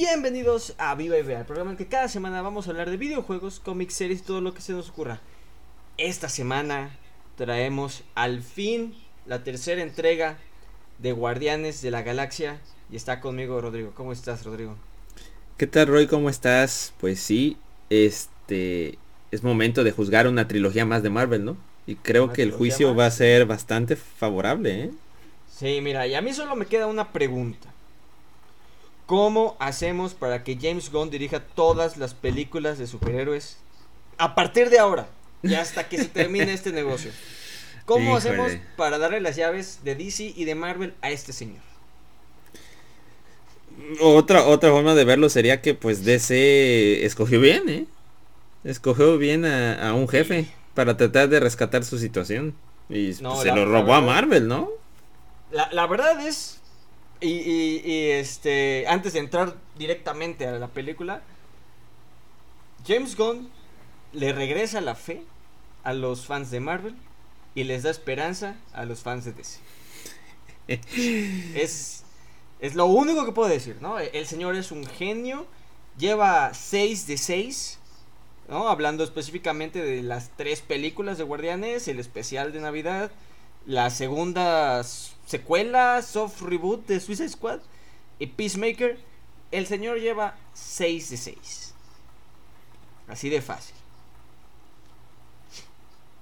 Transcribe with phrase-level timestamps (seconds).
[0.00, 2.96] Bienvenidos a Viva y Vea, el programa en que cada semana vamos a hablar de
[2.96, 5.18] videojuegos, cómics, series y todo lo que se nos ocurra.
[5.96, 6.96] Esta semana
[7.36, 8.94] traemos al fin
[9.26, 10.38] la tercera entrega
[10.98, 13.90] de Guardianes de la Galaxia y está conmigo Rodrigo.
[13.92, 14.76] ¿Cómo estás, Rodrigo?
[15.56, 16.06] ¿Qué tal, Roy?
[16.06, 16.94] ¿Cómo estás?
[17.00, 17.56] Pues sí,
[17.90, 19.00] este
[19.32, 21.56] es momento de juzgar una trilogía más de Marvel, ¿no?
[21.88, 22.98] Y creo ¿Una que el juicio más?
[23.00, 24.90] va a ser bastante favorable, ¿eh?
[25.48, 27.67] Sí, mira, y a mí solo me queda una pregunta.
[29.08, 33.64] ¿Cómo hacemos para que James Gunn dirija todas las películas de superhéroes
[34.18, 37.16] a partir de ahora y hasta que se termine este negocio?
[37.86, 38.18] ¿Cómo Híjole.
[38.18, 41.64] hacemos para darle las llaves de DC y de Marvel a este señor?
[44.00, 47.86] Otra, otra forma de verlo sería que pues DC escogió bien, ¿eh?
[48.64, 52.56] Escogió bien a, a un jefe para tratar de rescatar su situación.
[52.88, 54.70] Y No, pues, se lo robó a Marvel, ¿no?
[55.50, 56.57] La, la verdad es,
[57.20, 61.22] y, este, antes de entrar directamente a la película,
[62.86, 63.50] James Gunn
[64.12, 65.22] le regresa la fe
[65.84, 66.96] a los fans de Marvel
[67.54, 69.60] y les da esperanza a los fans de DC.
[71.54, 72.04] es,
[72.60, 73.98] es lo único que puedo decir, ¿no?
[73.98, 75.46] El señor es un genio,
[75.98, 77.78] lleva 6 de 6,
[78.48, 78.68] ¿no?
[78.68, 83.10] Hablando específicamente de las tres películas de Guardianes, el especial de Navidad,
[83.66, 87.60] la segunda s- secuela, soft reboot de Suicide Squad
[88.18, 88.98] y Peacemaker,
[89.52, 91.74] el señor lleva 6 de 6.
[93.08, 93.74] Así de fácil.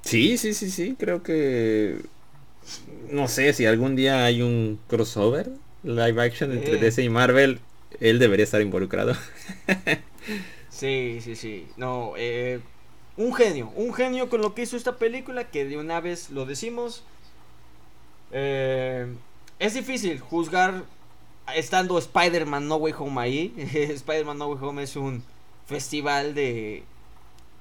[0.03, 2.01] Sí, sí, sí, sí, creo que...
[3.11, 5.51] No sé, si algún día hay un crossover
[5.83, 6.81] live action entre Eh.
[6.81, 7.61] DC y Marvel,
[8.01, 9.15] él debería estar involucrado.
[10.69, 11.67] Sí, sí, sí.
[11.77, 12.61] No, eh,
[13.17, 16.45] un genio, un genio con lo que hizo esta película, que de una vez lo
[16.45, 17.05] decimos.
[18.33, 19.15] Eh,
[19.59, 20.85] es difícil juzgar
[21.55, 23.55] estando Spider-Man No Way Home ahí.
[23.57, 25.23] Spider-Man No Way Home es un
[25.67, 26.85] festival de,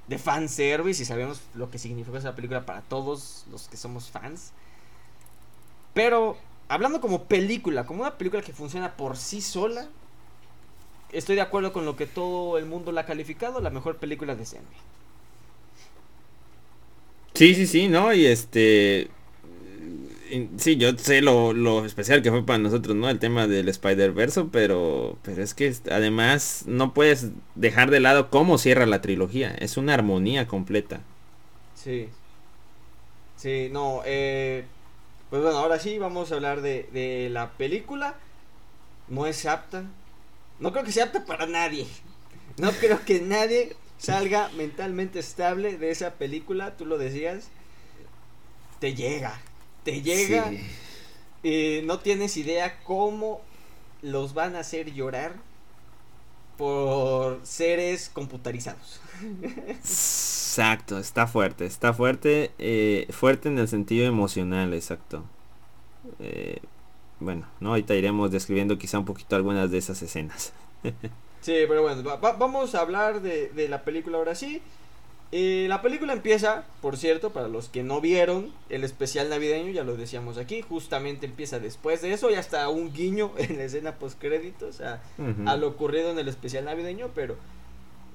[0.08, 4.52] de fanservice y sabemos lo que significa esa película para todos los que somos fans.
[5.93, 6.37] Pero
[6.67, 9.87] hablando como película, como una película que funciona por sí sola,
[11.11, 14.36] estoy de acuerdo con lo que todo el mundo la ha calificado, la mejor película
[14.36, 14.73] de Sandman.
[17.33, 18.14] Sí, sí, sí, ¿no?
[18.14, 19.09] Y este...
[20.57, 23.09] Sí, yo sé lo, lo especial que fue para nosotros, ¿no?
[23.09, 28.57] El tema del Spider-Verse, pero, pero es que además no puedes dejar de lado cómo
[28.57, 29.53] cierra la trilogía.
[29.53, 31.01] Es una armonía completa.
[31.75, 32.09] Sí.
[33.35, 34.65] Sí, no, eh,
[35.29, 38.15] pues bueno, ahora sí vamos a hablar de, de la película.
[39.07, 39.83] No es apta.
[40.59, 41.85] No creo que sea apta para nadie.
[42.57, 47.49] No creo que nadie salga mentalmente estable de esa película, tú lo decías.
[48.79, 49.39] Te llega,
[49.85, 50.49] te llega.
[50.49, 50.59] Sí.
[51.81, 53.39] y no tienes idea cómo
[54.01, 55.33] los van a hacer llorar
[56.57, 58.99] por seres computarizados.
[59.67, 65.23] Exacto, está fuerte, está fuerte, eh, fuerte en el sentido emocional, exacto.
[66.19, 66.59] Eh,
[67.19, 70.53] bueno, no, ahorita iremos describiendo quizá un poquito algunas de esas escenas.
[71.41, 74.63] Sí, pero bueno, va- va- vamos a hablar de, de la película ahora sí.
[75.31, 79.83] Eh, la película empieza, por cierto, para los que no vieron el especial navideño, ya
[79.83, 83.95] lo decíamos aquí, justamente empieza después de eso y hasta un guiño en la escena
[83.95, 85.49] post créditos a, Ujú.
[85.49, 87.35] a lo ocurrido en el especial navideño, pero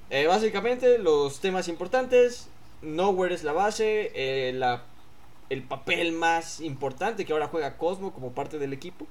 [0.09, 2.47] eh, básicamente los temas importantes,
[2.81, 4.83] Nowhere es la base, eh, la,
[5.49, 9.05] el papel más importante que ahora juega Cosmo como parte del equipo.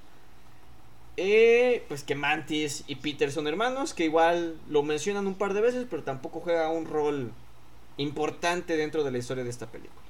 [1.17, 5.61] Eh, pues que Mantis y Peter son hermanos, que igual lo mencionan un par de
[5.61, 7.31] veces, pero tampoco juega un rol
[8.01, 10.01] importante dentro de la historia de esta película.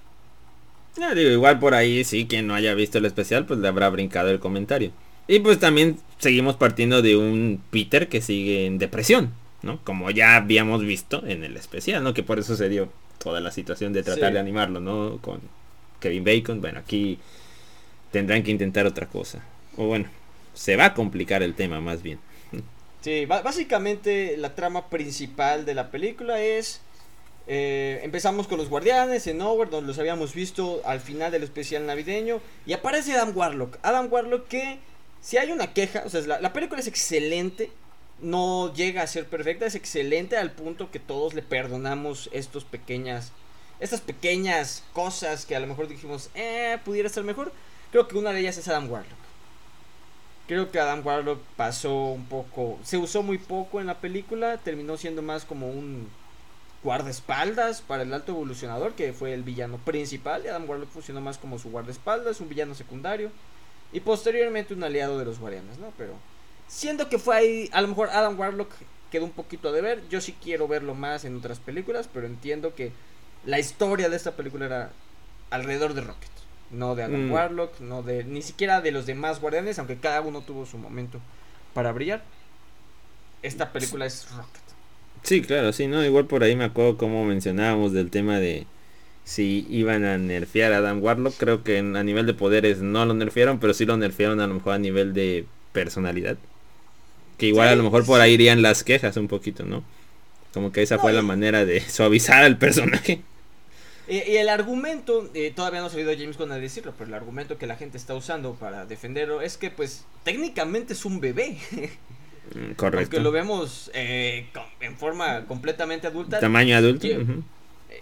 [0.96, 3.88] Ya digo, igual por ahí sí, quien no haya visto el especial, pues le habrá
[3.90, 4.92] brincado el comentario.
[5.28, 9.82] Y pues también seguimos partiendo de un Peter que sigue en depresión, ¿no?
[9.84, 12.12] Como ya habíamos visto en el especial, ¿no?
[12.14, 14.34] Que por eso se dio toda la situación de tratar Sí.
[14.34, 15.18] de animarlo, ¿no?
[15.20, 15.40] Con
[16.00, 16.60] Kevin Bacon.
[16.60, 17.18] Bueno, aquí
[18.10, 19.44] tendrán que intentar otra cosa.
[19.76, 20.06] O bueno,
[20.54, 22.18] se va a complicar el tema más bien.
[23.02, 26.82] Sí, básicamente la trama principal de la película es...
[27.52, 31.84] eh, empezamos con los guardianes en Nowhere, donde los habíamos visto al final del especial
[31.84, 32.40] navideño.
[32.64, 33.76] Y aparece Adam Warlock.
[33.82, 34.78] Adam Warlock que,
[35.20, 37.72] si hay una queja, o sea, la, la película es excelente.
[38.20, 43.32] No llega a ser perfecta, es excelente al punto que todos le perdonamos estos pequeñas...
[43.80, 47.50] Estas pequeñas cosas que a lo mejor dijimos, eh, pudiera estar mejor.
[47.90, 49.18] Creo que una de ellas es Adam Warlock.
[50.46, 54.96] Creo que Adam Warlock pasó un poco, se usó muy poco en la película, terminó
[54.96, 56.08] siendo más como un
[56.82, 61.38] guardaespaldas para el alto evolucionador, que fue el villano principal, y Adam Warlock funcionó más
[61.38, 63.30] como su guardaespaldas, un villano secundario,
[63.92, 65.92] y posteriormente un aliado de los guardianes, ¿no?
[65.98, 66.14] Pero
[66.68, 68.70] siendo que fue ahí, a lo mejor Adam Warlock
[69.10, 70.08] quedó un poquito de ver.
[70.08, 72.92] Yo sí quiero verlo más en otras películas, pero entiendo que
[73.44, 74.90] la historia de esta película era
[75.50, 76.30] alrededor de Rocket.
[76.70, 77.32] No de Adam Mm.
[77.32, 81.18] Warlock, no de ni siquiera de los demás guardianes, aunque cada uno tuvo su momento
[81.74, 82.22] para brillar.
[83.42, 84.59] Esta película es Rocket.
[85.22, 86.04] Sí, claro, sí, ¿no?
[86.04, 88.66] Igual por ahí me acuerdo como mencionábamos del tema de
[89.24, 91.38] si iban a nerfear a Adam Warlock.
[91.38, 94.54] Creo que a nivel de poderes no lo nerfearon, pero sí lo nerfearon a lo
[94.54, 96.38] mejor a nivel de personalidad.
[97.38, 99.84] Que igual Sí, a lo mejor por ahí irían las quejas un poquito, ¿no?
[100.52, 103.24] Como que esa No, fue la manera de suavizar al personaje.
[104.08, 107.58] Y el argumento, eh, todavía no ha salido James Gunn a decirlo, pero el argumento
[107.58, 111.58] que la gente está usando para defenderlo es que pues técnicamente es un bebé.
[112.76, 113.16] Correcto.
[113.16, 114.48] Aunque lo vemos eh,
[114.80, 117.06] en forma completamente adulta, Tamaño adulto.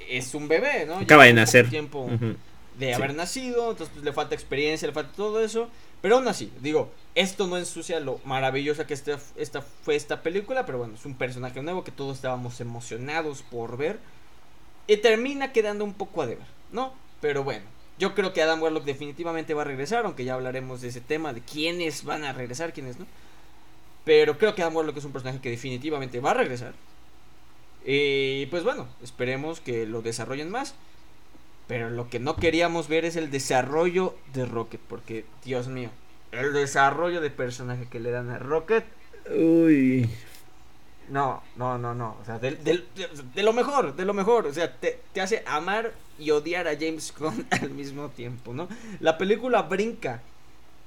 [0.08, 0.96] Es un bebé, ¿no?
[0.99, 1.69] Acaba de nacer.
[1.69, 2.08] tiempo
[2.79, 2.93] de Sí.
[2.93, 5.69] haber nacido, entonces pues, le falta experiencia, le falta todo eso.
[6.00, 10.64] Pero aún así, digo, esto no ensucia lo maravillosa que esta, esta fue esta película,
[10.64, 13.99] pero bueno, es un personaje nuevo que todos estábamos emocionados por ver.
[14.87, 16.94] Y termina quedando un poco a deber, ¿no?
[17.20, 17.64] Pero bueno,
[17.99, 21.32] yo creo que Adam Warlock definitivamente va a regresar, aunque ya hablaremos de ese tema,
[21.32, 23.06] de quiénes van a regresar, quiénes no.
[24.04, 26.74] Pero creo que Adam Warlock es un personaje que definitivamente va a regresar.
[27.84, 30.74] Y pues bueno, esperemos que lo desarrollen más.
[31.66, 34.80] Pero lo que no queríamos ver es el desarrollo de Rocket.
[34.88, 35.90] Porque, Dios mío,
[36.32, 38.84] el desarrollo de personaje que le dan a Rocket.
[39.30, 40.08] Uy.
[41.10, 42.16] No, no, no, no.
[42.20, 44.46] O sea, de lo mejor, de lo mejor.
[44.46, 48.68] O sea, te, te hace amar y odiar a James Gunn al mismo tiempo, ¿no?
[49.00, 50.22] La película brinca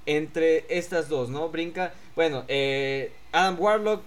[0.06, 1.50] entre estas dos, ¿no?
[1.50, 4.02] Brinca, bueno, eh, Adam Warlock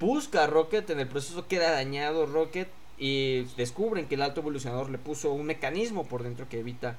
[0.00, 4.90] busca a Rocket, en el proceso queda dañado Rocket y descubren que el alto evolucionador
[4.90, 6.96] le puso un mecanismo por dentro que evita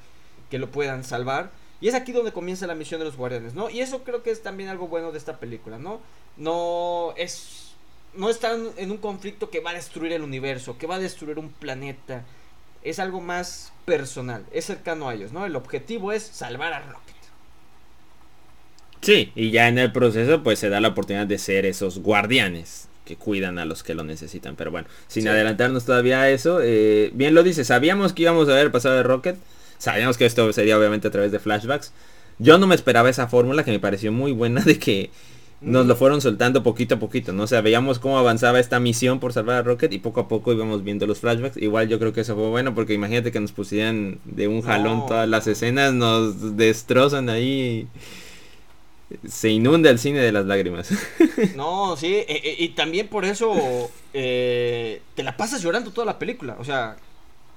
[0.50, 1.52] que lo puedan salvar.
[1.82, 3.70] Y es aquí donde comienza la misión de los guardianes, ¿no?
[3.70, 6.00] Y eso creo que es también algo bueno de esta película, ¿no?
[6.38, 7.74] No es...
[8.14, 11.38] No están en un conflicto que va a destruir el universo, que va a destruir
[11.38, 12.24] un planeta.
[12.82, 15.46] Es algo más personal, es cercano a ellos, ¿no?
[15.46, 17.15] El objetivo es salvar a Rocket.
[19.06, 22.88] Sí, y ya en el proceso pues se da la oportunidad de ser esos guardianes
[23.06, 24.56] que cuidan a los que lo necesitan.
[24.56, 25.30] Pero bueno, sin Sí.
[25.30, 28.96] adelantarnos todavía a eso, eh, bien lo dice, sabíamos que íbamos a ver el pasado
[28.96, 29.36] de Rocket,
[29.78, 31.94] sabíamos que esto sería obviamente a través de flashbacks.
[32.40, 35.12] Yo no me esperaba esa fórmula que me pareció muy buena de que
[35.62, 37.44] nos lo fueron soltando poquito a poquito, ¿no?
[37.44, 40.52] O sea, veíamos cómo avanzaba esta misión por salvar a Rocket y poco a poco
[40.52, 41.58] íbamos viendo los flashbacks.
[41.58, 44.98] Igual yo creo que eso fue bueno porque imagínate que nos pusieran de un jalón
[45.00, 45.06] No.
[45.06, 47.88] todas las escenas, nos destrozan ahí.
[49.28, 50.90] Se inunda el cine de las lágrimas.
[51.56, 56.18] No, sí, e- e- y también por eso eh, te la pasas llorando toda la
[56.20, 56.56] película.
[56.60, 56.96] O sea,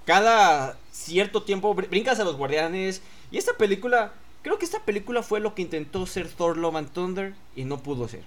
[0.04, 3.02] cada cierto tiempo br- brincas a los guardianes.
[3.30, 4.12] Y esta película,
[4.42, 7.78] creo que esta película fue lo que intentó ser Thor Love and Thunder y no
[7.82, 8.22] pudo ser.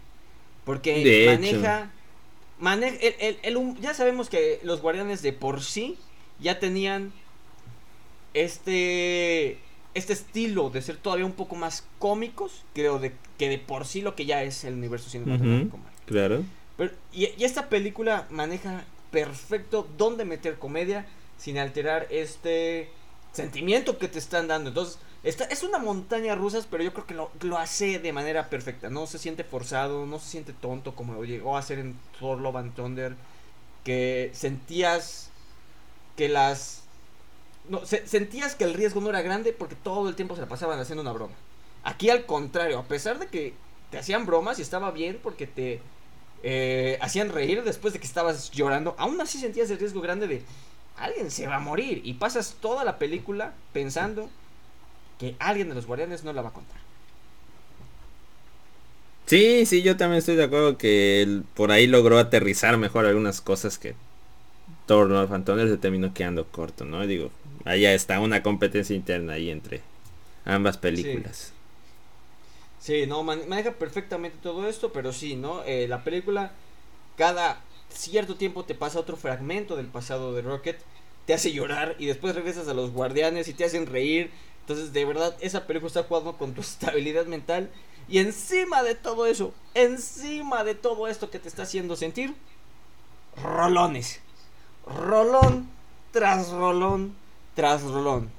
[0.65, 1.91] Porque De maneja.
[2.59, 5.97] maneja el- el- el hum- ya sabemos que los guardianes de por sí
[6.39, 7.11] ya tenían
[8.33, 9.57] este
[9.93, 14.01] este estilo de ser todavía un poco más cómicos creo de que de por sí
[14.01, 15.99] lo que ya es el universo cinematográfico Marvel.
[16.05, 16.43] claro.
[16.77, 21.05] Pero- y, y esta película maneja perfecto dónde meter comedia
[21.37, 22.89] sin alterar este
[23.33, 24.69] sentimiento que te están dando.
[24.69, 28.49] Entonces, esta, es una montaña rusas, pero yo creo que lo, lo hace de manera
[28.49, 28.89] perfecta.
[28.89, 32.39] No se siente forzado, no se siente tonto como lo llegó a hacer en Thor
[32.39, 33.15] Love and Thunder.
[33.83, 35.29] Que sentías
[36.15, 36.80] que las...
[37.71, 40.47] No, se- sentías que el riesgo no era grande porque todo el tiempo se la
[40.49, 41.35] pasaban haciendo una broma.
[41.83, 43.53] Aquí al contrario, a pesar de que
[43.91, 45.81] te hacían bromas y estaba bien porque te
[46.43, 50.43] eh, hacían reír después de que estabas llorando, aún así sentías el riesgo grande de
[50.97, 54.29] alguien se va a morir y pasas toda la película pensando
[55.19, 56.79] que alguien de los guardianes no la va a contar.
[59.25, 63.77] Sí, sí, yo también estoy de acuerdo que por ahí logró aterrizar mejor algunas cosas
[63.77, 63.95] que
[64.91, 67.05] Thor and Thunder se terminó quedando corto, ¿no?
[67.07, 67.31] Digo,
[67.65, 69.81] allá está una competencia interna ahí entre
[70.45, 71.53] ambas películas.
[72.79, 75.63] Sí, no, man- maneja perfectamente todo esto, pero sí, ¿no?
[75.65, 76.53] Eh, la película,
[77.17, 80.79] cada cierto tiempo te pasa otro fragmento del pasado de Rocket,
[81.25, 84.31] te hace llorar y después regresas a los guardianes y te hacen reír.
[84.61, 87.71] Entonces, de verdad, esa película está jugando con tu estabilidad mental.
[88.07, 92.35] Y encima de todo eso, encima de todo esto que te está haciendo sentir,
[93.35, 94.21] rolones.
[94.95, 95.67] Rolón
[96.11, 97.13] tras rolón
[97.55, 98.29] tras rolón.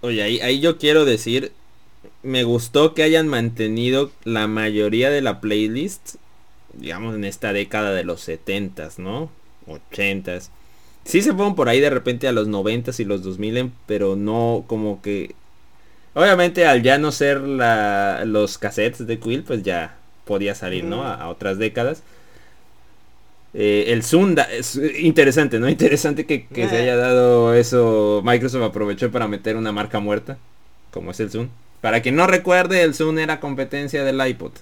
[0.00, 1.52] Oye, ahí, ahí yo quiero decir,
[2.22, 6.16] me gustó que hayan mantenido la mayoría de la playlist,
[6.74, 9.30] digamos, en esta década de los 70s, ¿no?
[9.66, 10.50] 80s.
[11.04, 14.64] Sí se fueron por ahí de repente a los 90s y los 2000, pero no
[14.66, 15.34] como que...
[16.14, 21.04] Obviamente al ya no ser la, los cassettes de Quill, pues ya podía salir, ¿no?
[21.04, 22.02] A, otras décadas.
[23.54, 25.68] Eh, el Zoom es interesante, ¿no?
[25.70, 26.82] Interesante que, se eh.
[26.82, 28.20] haya dado eso.
[28.24, 30.38] Microsoft aprovechó para meter una marca muerta,
[30.90, 31.48] como es el Zoom.
[31.80, 34.52] Para quien no recuerde, el Zoom era competencia del iPod.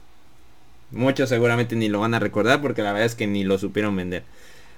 [0.91, 3.97] Muchos seguramente ni lo van a recordar porque la verdad es que ni lo supieron
[3.97, 4.25] vender.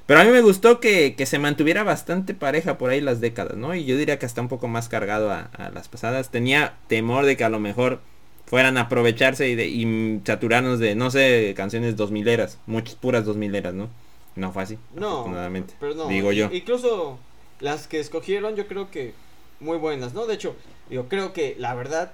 [0.07, 3.75] Pero a mí me gustó que, se mantuviera bastante pareja por ahí las décadas, ¿no?
[3.75, 6.31] Y yo diría que hasta un poco más cargado a, las pasadas.
[6.31, 8.01] Tenía temor de que a lo mejor
[8.47, 12.59] fueran a aprovecharse y, de, y saturarnos de, no sé, canciones dos mileras.
[12.67, 13.89] Muchas puras dos mileras, ¿no?
[14.37, 14.79] No fue así.
[14.95, 15.33] No,
[15.81, 16.09] pero no.
[16.09, 16.51] Digo yo.
[16.53, 17.19] Incluso
[17.61, 19.15] las que escogieron yo creo que
[19.61, 20.27] muy buenas, ¿no?
[20.27, 20.57] De hecho,
[20.91, 22.13] yo creo que la verdad,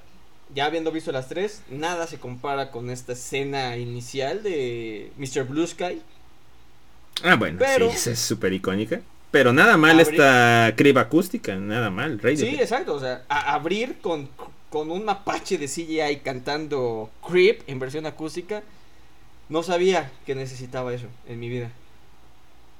[0.55, 5.45] ya habiendo visto las tres, nada se compara con esta escena inicial de Mr.
[5.45, 6.03] Blue Sky
[7.23, 7.61] Ah, bueno,
[7.95, 9.01] sí, es súper icónica.
[9.31, 12.37] Pero nada mal esta criba acústica, nada mal, Rey.
[12.37, 14.29] Sí, exacto, o sea, abrir con,
[14.71, 18.63] con un mapache de CGI cantando Creep en versión acústica,
[19.49, 21.71] no sabía que necesitaba eso en mi vida.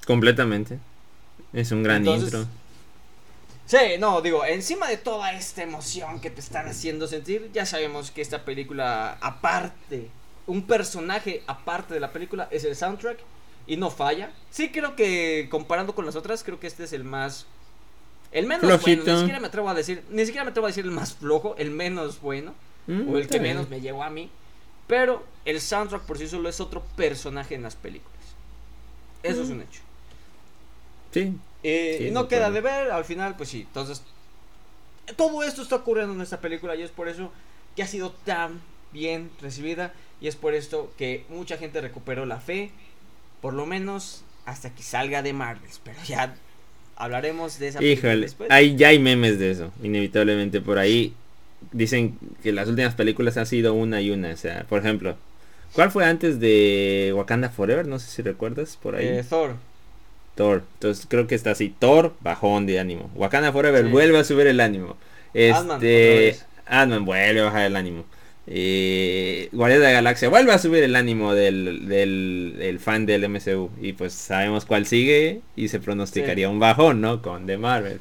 [0.07, 0.79] Completamente.
[1.53, 2.47] Es un gran intro.
[3.67, 8.11] Sí, no, digo, encima de toda esta emoción que te están haciendo sentir, ya sabemos
[8.11, 10.11] que esta película, aparte,
[10.49, 13.19] un personaje aparte de la película, es el soundtrack
[13.69, 14.33] y no falla.
[14.51, 17.47] Sí creo que comparando con las otras, creo que este es el más
[18.33, 20.85] el menos bueno, ni siquiera me atrevo a decir, ni siquiera me atrevo a decir
[20.85, 22.55] el más flojo, el menos bueno
[22.87, 24.31] mm, o el que menos me llegó a mí,
[24.87, 28.19] pero el soundtrack por sí solo es otro personaje en las películas.
[29.23, 29.53] Eso es mm.
[29.53, 29.81] un hecho.
[31.13, 31.35] Sí.
[31.63, 34.03] Eh, y no queda de ver, al final pues sí, entonces
[35.17, 37.31] todo esto está ocurriendo en esta película y es por eso
[37.77, 38.61] que ha sido tan
[38.93, 42.71] bien recibida y es por esto que mucha gente recuperó la fe
[43.41, 45.71] por lo menos hasta que salga de Marvel.
[45.85, 46.35] Pero ya
[46.97, 51.15] hablaremos de esa Híjole, hay, ya hay memes de eso, inevitablemente por ahí.
[51.73, 54.33] Dicen que las últimas películas han sido una y una.
[54.33, 55.17] O sea, por ejemplo,
[55.75, 57.87] ¿cuál fue antes de Wakanda Forever?
[57.87, 59.07] No sé si recuerdas por ahí.
[59.07, 59.57] Eh, Thor.
[60.35, 60.65] Thor.
[60.75, 61.75] Entonces creo que está así.
[61.79, 63.11] Thor, bajón de ánimo.
[63.15, 64.97] Wakanda Forever vuelve a subir el ánimo.
[65.35, 66.37] Este.
[66.67, 68.05] Ant-Man vuelve a bajar el ánimo
[68.53, 73.71] eh, Guardianes de la Galaxia vuelve a subir el ánimo del, del, fan del MCU.
[73.81, 77.23] Y pues sabemos cuál sigue y se pronosticaría un bajón, ¿no?
[77.23, 78.01] Con The Marvel.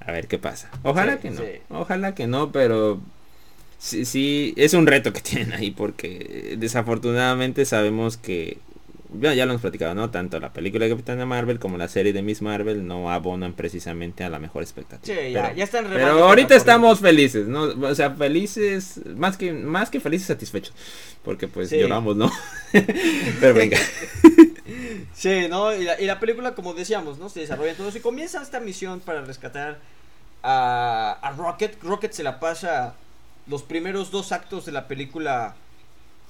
[0.00, 0.70] A ver qué pasa.
[0.82, 1.42] Ojalá que no.
[1.70, 3.00] Ojalá que no, pero
[3.78, 8.58] sí, sí, es un reto que tienen ahí porque desafortunadamente sabemos que
[9.14, 10.10] ya, ya lo hemos platicado, ¿no?
[10.10, 14.22] Tanto la película de Capitana Marvel como la serie de Miss Marvel no abonan precisamente
[14.22, 15.16] a la mejor expectativa.
[15.16, 17.62] Sí, ya, ya están Pero ahorita estamos felices, ¿no?
[17.62, 20.74] O sea, felices, más que, más que felices, satisfechos.
[21.24, 22.30] Porque pues lloramos, ¿no?
[23.40, 23.78] pero venga.
[25.14, 25.74] sí, ¿no?
[25.74, 27.28] Y la, y la, película, como decíamos, ¿no?
[27.28, 29.78] Se desarrolla todo y comienza esta misión para rescatar
[30.42, 31.82] a, a Rocket.
[31.82, 32.94] Rocket se la pasa
[33.46, 35.56] los primeros dos actos de la película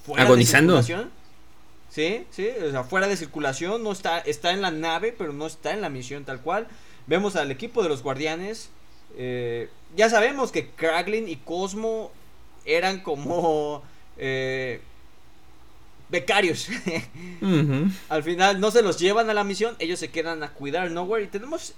[0.05, 0.81] fuera agonizando.
[1.89, 5.47] Sí, sí, o sea, fuera de circulación, no está, está en la nave, pero no
[5.47, 6.67] está en la misión tal cual.
[7.07, 8.69] Vemos al equipo de los guardianes.
[9.17, 12.11] Eh, ya sabemos que Kraglin y Cosmo
[12.65, 13.81] eran como
[14.17, 14.81] eh,
[16.09, 16.67] becarios.
[18.09, 21.23] Al final no se los llevan a la misión, ellos se quedan a cuidar Nowhere
[21.23, 21.73] y tenemos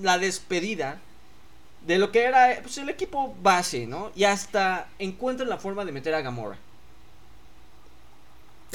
[0.00, 1.00] la despedida
[1.86, 4.12] de lo que era pues, el equipo base, ¿no?
[4.14, 6.56] Y hasta encuentran la forma de meter a Gamora.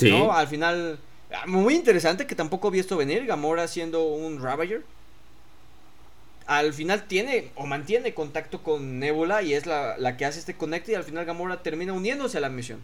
[0.02, 0.32] ¿No?
[0.32, 1.00] Al final,
[1.32, 4.84] ah, muy interesante que tampoco vi esto venir, Gamora siendo un Ravager.
[6.46, 10.94] Al final tiene o mantiene contacto con Nebula y es la, que hace este conecte
[10.94, 12.80] y al final Gamora termina uniéndose a la misión.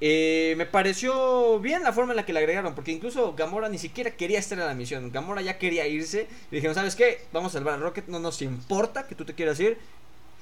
[0.00, 3.78] Eh, me pareció bien la forma en la que le agregaron, porque incluso Gamora ni
[3.78, 5.12] siquiera quería estar en la misión.
[5.12, 7.20] Gamora ya quería irse y dijeron, ¿sabes qué?
[7.32, 9.78] Vamos a salvar a Rocket, no nos importa que tú te quieras ir,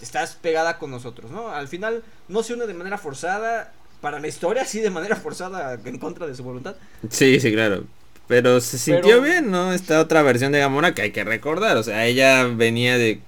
[0.01, 1.51] estás pegada con nosotros, ¿no?
[1.51, 5.81] Al final no se une de manera forzada, para la historia, así de manera forzada,
[5.83, 6.75] en contra de su voluntad.
[7.09, 7.85] Sí, sí, claro.
[8.27, 9.73] Pero se sintió bien, ¿no?
[9.73, 11.77] Esta otra versión de Gamora que hay que recordar.
[11.77, 13.21] O sea, ella venía de.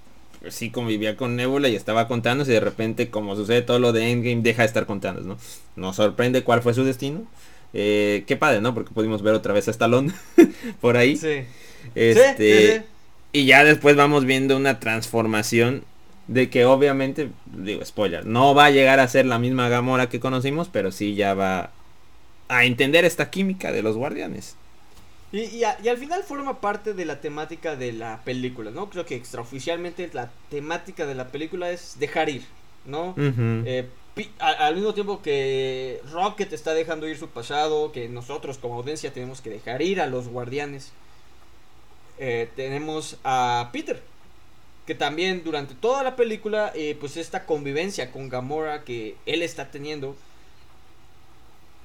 [0.49, 2.51] Sí, convivía con Nebula y estaba contándose.
[2.51, 5.39] Y de repente, como sucede todo lo de Endgame, deja de estar contando, ¿no?
[5.77, 7.25] Nos sorprende cuál fue su destino.
[7.73, 8.75] Eh, qué padre, ¿no?
[8.75, 10.13] Porque pudimos ver otra vez a Stallone
[10.81, 11.17] por ahí.
[11.17, 11.45] Sí.
[11.95, 12.85] Este.
[13.33, 15.85] Y ya después vamos viendo una transformación
[16.27, 20.21] de que obviamente, digo spoiler, no va a llegar a ser la misma Gamora que
[20.21, 21.71] conocimos, pero sí ya va
[22.49, 24.57] a entender esta química de los guardianes.
[25.33, 28.89] Y, y, al final forma parte de la temática de la película, ¿no?
[28.89, 32.45] Creo que extraoficialmente la temática de la película es dejar ir,
[32.87, 33.15] ¿no?
[33.19, 33.89] Eh,
[34.39, 39.41] al mismo tiempo que Rocket está dejando ir su pasado, que nosotros como audiencia tenemos
[39.41, 40.93] que dejar ir a los guardianes,
[42.19, 44.01] eh, tenemos a Peter,
[44.87, 49.71] que también durante toda la película, eh, pues esta convivencia con Gamora que él está
[49.71, 50.17] teniendo,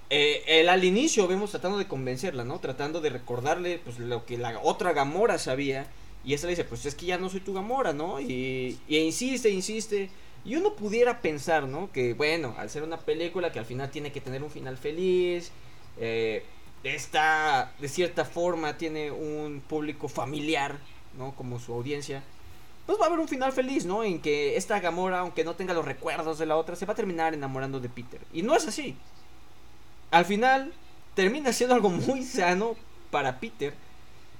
[0.10, 2.60] eh, él al inicio vemos tratando de convencerla, ¿no?
[2.60, 5.88] Tratando de recordarle pues lo que la otra Gamora sabía.
[6.25, 8.20] Y esta le dice, pues es que ya no soy tu Gamora, ¿no?
[8.20, 10.10] Y, insiste, insiste.
[10.46, 11.91] Y uno pudiera pensar, ¿no?
[11.91, 15.51] Que bueno, al ser una película que al final tiene que tener un final feliz,
[16.00, 16.44] eh,
[16.84, 20.79] está de cierta forma tiene un público familiar,
[21.18, 21.36] ¿no?
[21.36, 22.24] Como su audiencia.
[22.89, 24.03] Pues va a haber un final feliz, ¿no?
[24.03, 26.96] En que esta Gamora, aunque no tenga los recuerdos de la otra, se va a
[26.96, 28.19] terminar enamorando de Peter.
[28.34, 28.96] Y no es así.
[30.10, 30.74] Al final,
[31.13, 32.75] termina siendo algo muy sano
[33.12, 33.75] para Peter.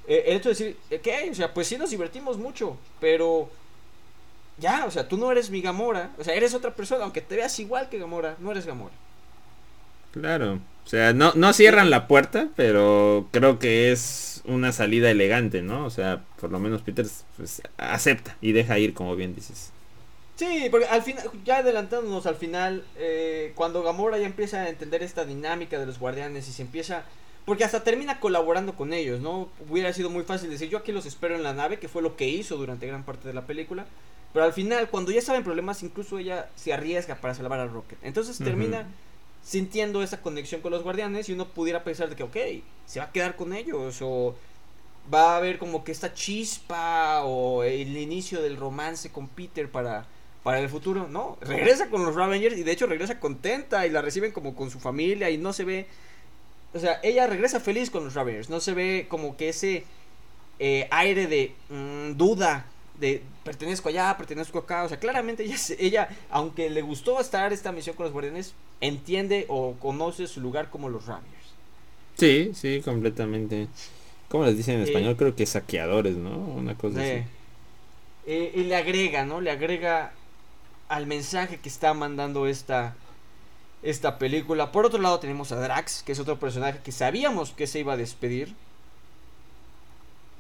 [0.08, 1.30] Eh, el hecho de decir, ¿qué?
[1.30, 3.52] O sea, pues sí nos divertimos mucho, pero
[4.58, 7.36] ya, o sea, tú no eres mi Gamora, o sea, eres otra persona, aunque te
[7.36, 8.96] veas igual que Gamora, no eres Gamora.
[10.12, 15.62] Claro, o sea, no, no cierran la puerta, pero creo que es una salida elegante,
[15.62, 15.86] ¿no?
[15.86, 17.06] O sea, por lo menos Peter
[17.38, 19.72] pues, acepta y deja ir, como bien dices.
[20.36, 25.04] Sí, porque al final, ya adelantándonos al final, eh, cuando Gamora ya empieza a entender
[25.04, 27.04] esta dinámica de los guardianes y se empieza
[27.46, 29.50] porque hasta termina colaborando con ellos, ¿no?
[29.70, 32.16] Hubiera sido muy fácil decir, yo aquí los espero en la nave, que fue lo
[32.16, 33.86] que hizo durante gran parte de la película.
[34.34, 37.72] Pero al final, cuando ya estaba en problemas, incluso ella se arriesga para salvar al
[37.72, 37.98] Rocket.
[38.04, 38.86] Entonces termina
[39.44, 42.38] sintiendo esa conexión con los guardianes y uno pudiera pensar de que, ok,
[42.86, 44.36] se va a quedar con ellos o
[45.12, 50.06] va a haber como que esta chispa o el inicio del romance con Peter para,
[50.44, 51.08] para el futuro.
[51.08, 54.70] No, regresa con los Ravengers y de hecho regresa contenta y la reciben como con
[54.70, 55.88] su familia y no se ve
[56.74, 58.50] o sea, ella regresa feliz con los Ravagers.
[58.50, 59.86] No se ve como que ese
[60.60, 62.66] eh, aire de mm, duda.
[63.00, 64.84] De pertenezco allá, pertenezco acá.
[64.84, 69.46] O sea, claramente ella, ella, aunque le gustó estar esta misión con los guardianes, entiende
[69.48, 71.54] o conoce su lugar como los Ravagers.
[72.18, 73.68] Sí, sí, completamente.
[74.28, 75.16] ¿Cómo les dicen en español?
[75.16, 76.38] Creo que saqueadores, ¿no?
[76.38, 77.24] Una cosa así.
[78.28, 79.42] Eh, y le agrega, ¿no?
[79.42, 80.12] Le agrega
[80.88, 82.96] al mensaje que está mandando esta
[83.82, 84.72] esta película.
[84.72, 87.94] Por otro lado tenemos a Drax, que es otro personaje que sabíamos que se iba
[87.94, 88.54] a despedir.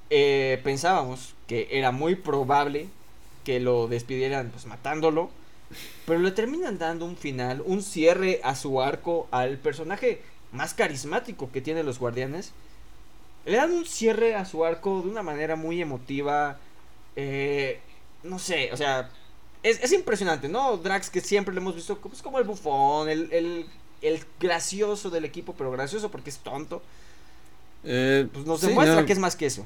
[0.10, 2.88] Eh, pensábamos que era muy probable
[3.44, 5.32] que lo despidieran pues matándolo.
[6.06, 10.22] Pero le terminan dando un final, un cierre a su arco al personaje
[10.52, 12.52] más carismático que tienen los guardianes.
[13.46, 16.60] Le dan un cierre a su arco de una manera muy emotiva.
[17.16, 17.80] Eh,
[18.24, 19.10] no sé, o sea,
[19.64, 20.78] es, impresionante, ¿no?
[20.78, 23.66] Drax que siempre lo hemos visto pues, como el bufón, el,
[24.40, 26.82] gracioso del equipo, pero gracioso porque es tonto.
[27.84, 29.66] Eh, pues nos demuestra que es más que eso.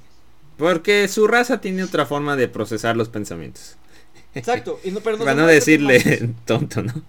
[0.58, 3.78] Porque su raza tiene otra forma de procesar los pensamientos.
[4.36, 4.80] Exacto.
[4.84, 6.94] Y no, pero Para no decirle tonto, ¿no?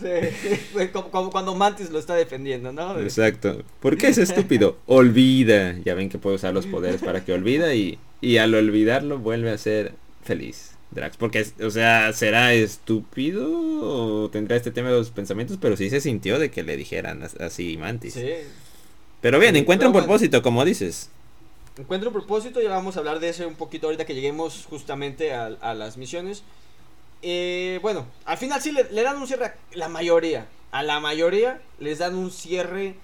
[0.00, 2.98] sí, como, cuando Mantis lo está defendiendo, ¿no?
[3.00, 3.62] Exacto.
[3.80, 4.78] ¿Por qué es estúpido?
[4.86, 5.76] Olvida.
[5.84, 9.50] Ya ven que puede usar los poderes para que olvida y, y al olvidarlo vuelve
[9.50, 10.70] a ser feliz.
[10.90, 15.90] Drax, porque, o sea, será estúpido o tendrá este tema de los pensamientos, pero sí
[15.90, 18.14] se sintió de que le dijeran así Mantis.
[18.14, 18.30] Sí.
[19.20, 21.10] Pero bien, encuentra un propósito, como dices.
[21.76, 25.34] Encuentra un propósito y vamos a hablar de ese un poquito ahorita que lleguemos justamente
[25.34, 26.44] a, las misiones.
[27.22, 30.46] Eh, bueno, al final sí le, le, dan un cierre a la mayoría.
[30.70, 32.94] A la mayoría les dan un cierre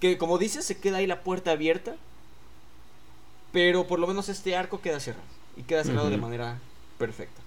[0.00, 1.96] que, como dices, se queda ahí la puerta abierta.
[3.52, 5.24] Pero por lo menos este arco queda cerrado.
[5.56, 6.58] Y queda cerrado de manera
[6.98, 7.40] perfecto.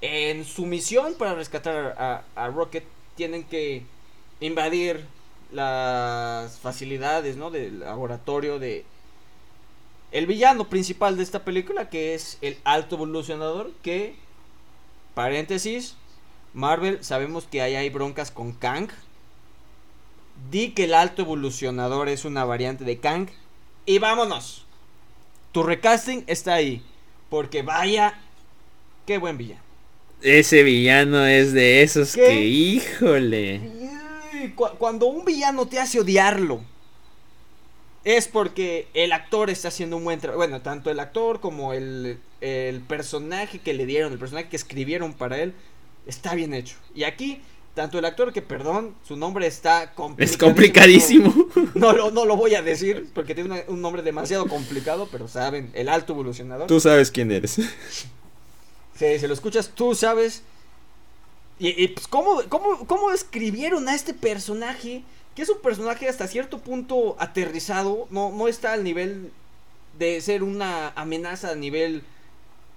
[0.00, 1.94] En su misión para rescatar
[2.34, 2.84] a, Rocket
[3.16, 3.84] tienen que
[4.40, 5.04] invadir
[5.52, 7.50] las facilidades, ¿no?
[7.50, 8.84] Del laboratorio de
[10.12, 14.14] el villano principal de esta película, que es el alto evolucionador, que,
[15.14, 15.96] paréntesis,
[16.52, 18.88] Marvel, sabemos que ahí hay broncas con Kang.
[20.50, 23.28] Di que el alto evolucionador es una variante de Kang.
[23.86, 24.66] Y vámonos.
[25.52, 26.82] Tu recasting está ahí.
[27.28, 28.18] Porque vaya
[29.10, 29.60] Qué buen villano.
[30.22, 33.60] Ese villano es de esos que, híjole.
[34.78, 36.62] Cuando un villano te hace odiarlo,
[38.04, 40.38] es porque el actor está haciendo un buen trabajo.
[40.38, 45.12] Bueno, tanto el actor como el, el, personaje que le dieron, el personaje que escribieron
[45.12, 45.54] para él,
[46.06, 46.76] está bien hecho.
[46.94, 47.40] Y aquí,
[47.74, 51.48] tanto el actor que, perdón, su nombre está Es complicadísimo.
[51.74, 55.70] No, no, no, lo voy a decir porque tiene un nombre demasiado complicado, pero saben,
[55.74, 56.66] el alto evolucionador.
[56.66, 57.58] Tú sabes quién eres.
[58.94, 60.42] Si, lo escuchas, tú sabes.
[61.58, 65.02] Y, pues, ¿cómo, cómo, escribieron a este personaje?
[65.40, 68.06] Que es un personaje hasta cierto punto aterrizado.
[68.10, 69.32] No, no está al nivel
[69.98, 72.02] de ser una amenaza a nivel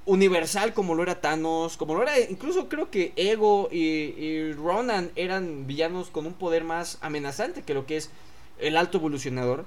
[0.06, 5.12] universal como lo era Thanos, como lo era incluso creo que Ego y, y, Ronan
[5.17, 8.12] eran villanos con un poder más amenazante que lo que es
[8.60, 9.65] el alto evolucionador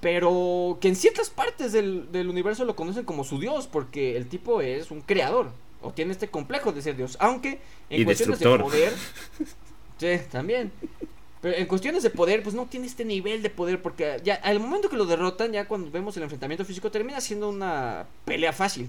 [0.00, 4.60] pero que en ciertas partes del, universo lo conocen como su dios, porque el tipo
[4.60, 7.58] es un creador, o tiene este complejo de ser dios, aunque
[7.88, 8.92] en cuestiones de poder,
[9.98, 10.70] sí, también,
[11.44, 14.60] Pero en cuestiones de poder, pues no tiene este nivel de poder, porque ya al
[14.60, 18.88] momento que lo derrotan, ya cuando vemos el enfrentamiento físico, termina siendo una pelea fácil.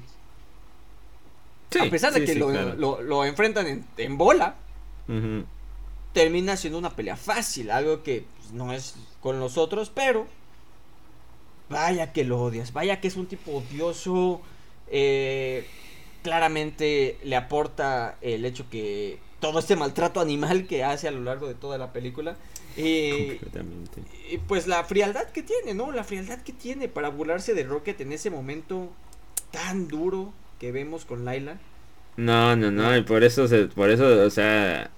[1.78, 4.56] a pesar de que lo, enfrentan en, bola,
[6.14, 10.26] termina siendo una pelea fácil, algo que pues, no es con los otros, pero
[11.68, 14.42] vaya que lo odias, vaya que es un tipo odioso,
[14.88, 15.68] eh,
[16.24, 19.20] claramente le aporta el hecho que
[19.52, 22.36] todo este maltrato animal que hace a lo largo de toda la película.
[22.76, 25.92] Y, y, pues la frialdad que tiene, ¿no?
[25.92, 28.90] La frialdad que tiene para burlarse de Rocket en ese momento
[29.52, 31.60] tan duro que vemos con Laila.
[32.18, 34.90] No, no, no, y por eso, se, por eso, o sea,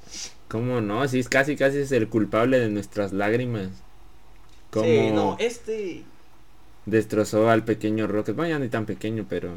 [0.48, 1.08] ¿cómo no?
[1.08, 3.70] Sí, es casi, casi es el culpable de nuestras lágrimas.
[4.72, 6.04] Como sí, no, este...
[6.86, 9.56] Destrozó al pequeño Rocket, bueno, ya ni tan pequeño, pero...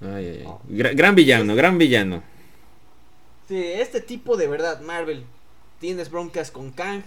[0.00, 2.22] Ay, ay, gran villano, gran villano.
[3.48, 5.24] Sí, este tipo de verdad, Marvel,
[5.80, 7.02] tienes broncas con Kang,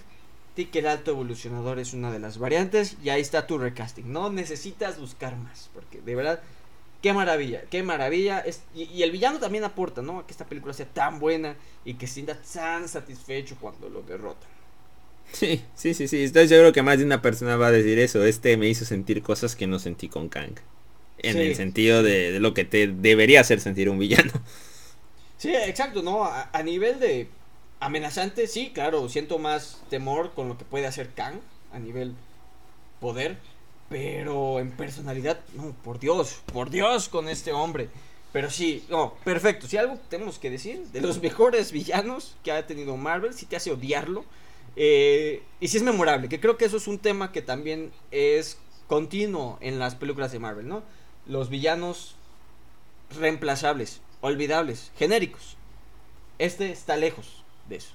[0.68, 4.12] que el alto evolucionador es una de las variantes y ahí está tu recasting.
[4.12, 6.42] No necesitas buscar más, porque de verdad,
[7.02, 8.40] qué maravilla, qué maravilla.
[8.40, 10.20] Es, y, el villano también aporta, ¿no?
[10.20, 14.50] A que esta película sea tan buena y que sienta tan satisfecho cuando lo derrotan.
[15.32, 18.24] Sí, sí, sí, sí, estoy seguro que más de una persona va a decir eso.
[18.26, 20.56] Este me hizo sentir cosas que no sentí con Kang.
[21.20, 24.32] En el sentido de, de, lo que te debería hacer sentir un villano.
[25.40, 26.26] Sí, exacto, ¿no?
[26.26, 27.30] A, nivel de
[27.80, 31.40] amenazante, sí, claro, siento más temor con lo que puede hacer Kang
[31.72, 32.14] a nivel
[33.00, 33.38] poder,
[33.88, 37.88] pero en personalidad, no, por Dios, por Dios con este hombre.
[38.34, 39.66] Pero sí, no, perfecto.
[39.66, 43.56] Si algo tenemos que decir, de los mejores villanos que ha tenido Marvel, si te
[43.56, 44.26] hace odiarlo.
[44.76, 48.58] Eh, y si es memorable, que creo que eso es un tema que también es
[48.88, 50.84] continuo en las películas de Marvel, ¿no?
[51.26, 52.16] Los villanos
[53.18, 55.58] reemplazables olvidables, genéricos.
[56.38, 57.94] Este está lejos de eso.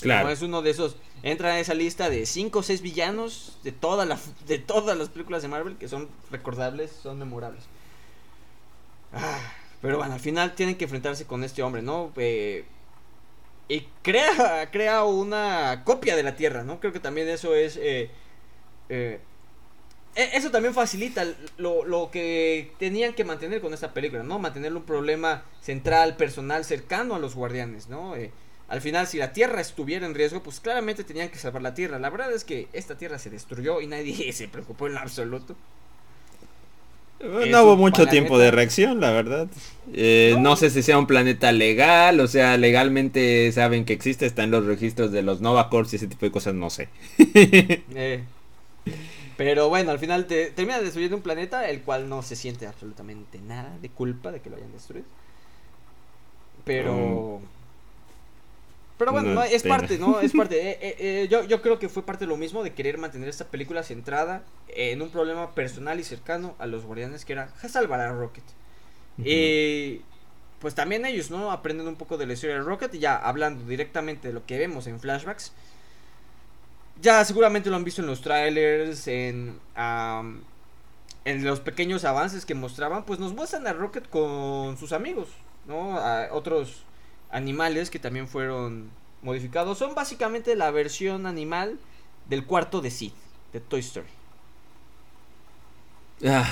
[0.00, 0.30] Claro.
[0.30, 0.96] es uno de esos.
[1.22, 5.08] Entra en esa lista de 5 o 6 villanos de, toda la, de todas las
[5.08, 7.64] películas de Marvel que son recordables, son memorables.
[9.12, 12.12] Ah, pero bueno, al final tienen que enfrentarse con este hombre, ¿no?
[12.16, 12.64] Eh,
[13.68, 16.80] y crea, crea una copia de la Tierra, ¿no?
[16.80, 18.10] Creo que también eso es eh,
[18.88, 19.20] eh,
[20.14, 21.24] eso también facilita
[21.56, 24.38] lo, que tenían que mantener con esta película, ¿no?
[24.38, 28.14] Mantener un problema central, personal, cercano a los guardianes, ¿no?
[28.16, 28.30] Eh,
[28.68, 31.98] al final, si la Tierra estuviera en riesgo, pues claramente tenían que salvar la Tierra.
[31.98, 35.56] La verdad es que esta Tierra se destruyó y nadie se preocupó en lo absoluto.
[37.22, 39.46] No hubo mucho tiempo de reacción, la verdad.
[39.92, 40.56] Eh, no.
[40.56, 44.66] sé si sea un planeta legal, o sea, legalmente saben que existe, está en los
[44.66, 46.88] registros de los Nova Corps y ese tipo de cosas, no sé.
[47.18, 48.24] eh.
[49.36, 53.40] Pero bueno, al final te, termina destruyendo un planeta el cual no se siente absolutamente
[53.40, 55.06] nada de culpa de que lo hayan destruido.
[56.64, 57.40] Pero...
[57.40, 57.62] Mm.
[58.98, 60.20] Pero bueno, es parte, ¿no?
[60.20, 60.60] Es parte.
[60.62, 63.28] Eh, eh, eh, yo, yo creo que fue parte de lo mismo de querer mantener
[63.28, 67.98] esta película centrada en un problema personal y cercano a los guardianes que era salvar
[68.00, 68.44] a Rocket.
[69.18, 70.02] Y
[70.60, 71.50] pues también ellos, ¿no?
[71.50, 74.58] Aprenden un poco de la historia de Rocket y ya hablando directamente de lo que
[74.58, 75.52] vemos en flashbacks
[77.02, 83.04] ya seguramente lo han visto en los trailers, en, en los pequeños avances que mostraban,
[83.04, 85.28] pues nos muestran a Rocket con sus amigos,
[85.66, 85.98] ¿no?
[86.30, 86.84] Otros
[87.30, 88.90] animales que también fueron
[89.22, 89.78] modificados.
[89.78, 91.78] Son básicamente la versión animal
[92.28, 93.12] del cuarto de Sid,
[93.52, 94.06] de Toy Story.
[96.24, 96.48] Ah,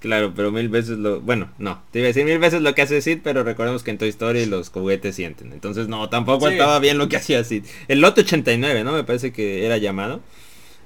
[0.00, 1.20] Claro, pero mil veces lo...
[1.20, 3.90] Bueno, no, te iba a decir mil veces lo que hace Sid, pero recordemos que
[3.90, 5.52] en Toy Story los juguetes sienten.
[5.52, 7.64] Entonces, no, tampoco estaba bien lo que hacía Sid.
[7.86, 8.92] El Lote 89, ¿no?
[8.92, 10.22] Me parece que era llamado.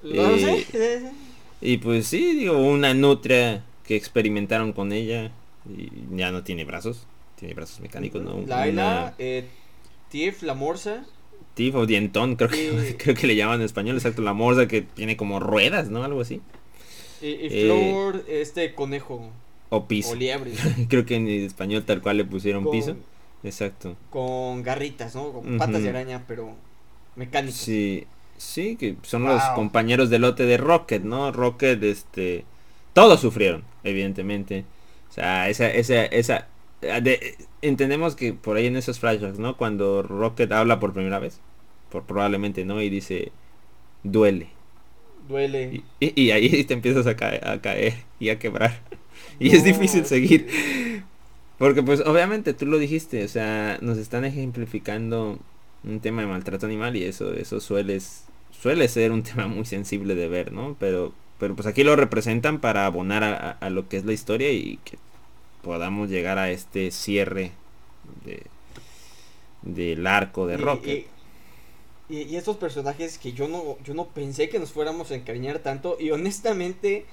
[0.02, 0.66] No sé.
[0.72, 1.10] Eh,
[1.60, 5.30] y pues sí, digo, una nutria que experimentaron con ella
[5.68, 7.06] y ya no tiene brazos.
[7.38, 8.42] Tiene brazos mecánicos, ¿no?
[8.46, 9.46] Laila, eh,
[10.10, 11.04] Tiff, la morsa.
[11.54, 14.82] Tiff o dientón, creo que, creo que le llaman en español, exacto, la morsa que
[14.82, 16.02] tiene como ruedas, ¿no?
[16.02, 16.40] Algo así.
[17.20, 19.30] Y, Flor, este conejo.
[19.70, 20.10] O piso.
[20.10, 20.52] O liebre.
[20.88, 22.96] Creo que en español tal cual le pusieron piso.
[23.42, 23.96] Exacto.
[24.10, 25.32] Con garritas, ¿no?
[25.32, 26.54] Con patas de araña, pero
[27.16, 27.56] mecánicas.
[27.56, 31.30] Sí, sí, que son los compañeros de lote de Rocket, ¿no?
[31.32, 32.44] Rocket, este...
[32.94, 34.64] Todos sufrieron, evidentemente.
[35.10, 36.48] O sea, esa, esa, esa...
[37.60, 39.56] entendemos que por ahí en esos flashbacks, ¿no?
[39.56, 41.40] Cuando Rocket habla por primera vez,
[41.90, 42.80] por probablemente, ¿no?
[42.80, 43.32] Y dice,
[44.04, 44.53] duele
[45.28, 45.82] duele.
[46.00, 48.80] Y, ahí te empiezas a caer, a caer y a quebrar.
[49.40, 50.46] Y es difícil seguir.
[51.58, 55.38] Porque pues obviamente tú lo dijiste, o sea, nos están ejemplificando
[55.82, 58.00] un tema de maltrato animal y eso eso suele
[58.60, 60.76] suele ser un tema muy sensible de ver, ¿no?
[60.78, 64.78] Pero pero pues aquí lo representan para abonar a, lo que es la historia y
[64.84, 64.98] que
[65.62, 67.50] podamos llegar a este cierre
[68.24, 68.42] de
[69.62, 71.13] del arco de Rocket.
[72.08, 75.58] Y, y estos personajes que yo no, yo no pensé que nos fuéramos a encariñar
[75.60, 75.96] tanto.
[75.98, 77.06] Y honestamente,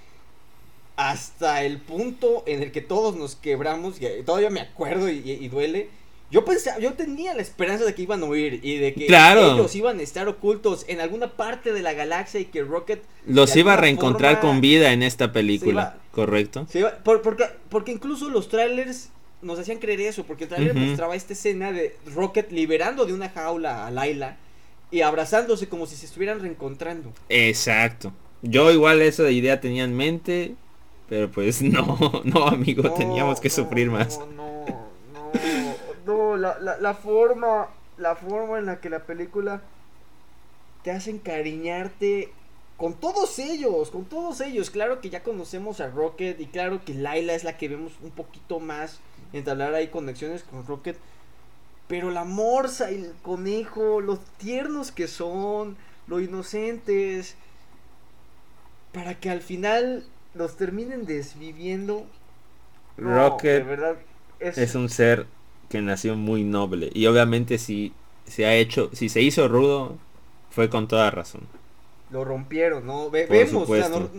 [0.98, 5.32] hasta el punto en el que todos nos quebramos, y todavía me acuerdo y, y-
[5.46, 5.90] y duele.
[6.30, 9.54] Yo pensaba, yo tenía la esperanza de que iban a huir y de que Claro.
[9.54, 13.54] ellos iban a estar ocultos en alguna parte de la galaxia y que Rocket Los
[13.58, 16.68] iba a reencontrar forma con vida en esta película, iba- ¿correcto?
[16.70, 19.10] se iba- por- porque, porque incluso los trailers
[19.42, 23.28] nos hacían creer eso, porque el trailer mostraba esta escena de Rocket liberando de una
[23.30, 24.38] jaula a Laila
[24.92, 27.12] y abrazándose como si se estuvieran reencontrando.
[27.30, 28.12] Exacto.
[28.42, 30.56] Yo igual esa idea tenía en mente,
[31.10, 34.20] pero pues no, no amigo, No, teníamos que no, sufrir más.
[34.20, 34.66] No, no,
[35.14, 35.76] no,
[36.06, 39.62] no, la, la, la forma, la forma en la que la película
[40.84, 42.32] te hace encariñarte
[42.78, 44.72] con todos ellos, con todos ellos.
[44.72, 48.10] Claro que ya conocemos a Rocket y claro que Laila es la que vemos un
[48.12, 49.00] poquito más
[49.34, 50.98] entablar ahí conexiones con Rocket.
[51.92, 55.78] Pero la morsa y el conejo, los tiernos que son,
[56.08, 57.36] lo inocentes,
[58.92, 62.06] para que al final los terminen desviviendo.
[62.98, 63.98] No, de Rocket verdad,
[64.40, 65.28] es, es un ser
[65.70, 67.94] que nació muy noble y obviamente si
[68.26, 69.98] se ha hecho, si se hizo rudo,
[70.52, 71.42] fue con toda razón.
[72.10, 73.10] lo rompieron, ¿no?
[73.10, 74.10] Ve- Por vemos, o sea, nos,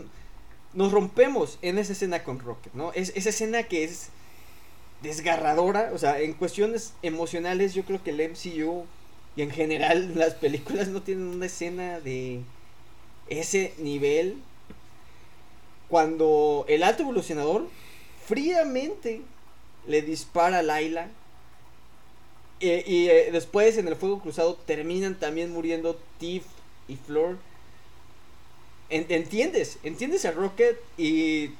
[0.74, 2.92] nos rompemos en esa escena con Rocket, ¿no?
[2.94, 4.10] Es, esa escena que es
[5.02, 8.86] desgarradora, o sea, en cuestiones emocionales yo creo que el MCU
[9.36, 12.40] y en general las películas no tienen una escena de
[13.28, 14.36] ese nivel
[15.88, 17.68] cuando el alto evolucionador
[18.26, 19.20] fríamente
[19.86, 21.08] le dispara a Laila
[22.60, 26.44] eh, y eh, después en el fuego cruzado terminan también muriendo Tiff
[26.88, 27.38] y Flor.
[28.90, 31.50] En- entiendes, entiendes a Rocket y,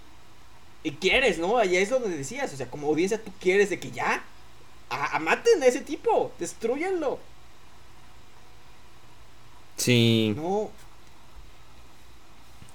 [0.84, 1.58] y quieres, ¿no?
[1.58, 4.24] Allá es donde decías, o sea, como audiencia tú quieres de que ya,
[4.90, 7.20] a, a maten a ese tipo, destruyanlo.
[9.76, 10.70] Sí, No,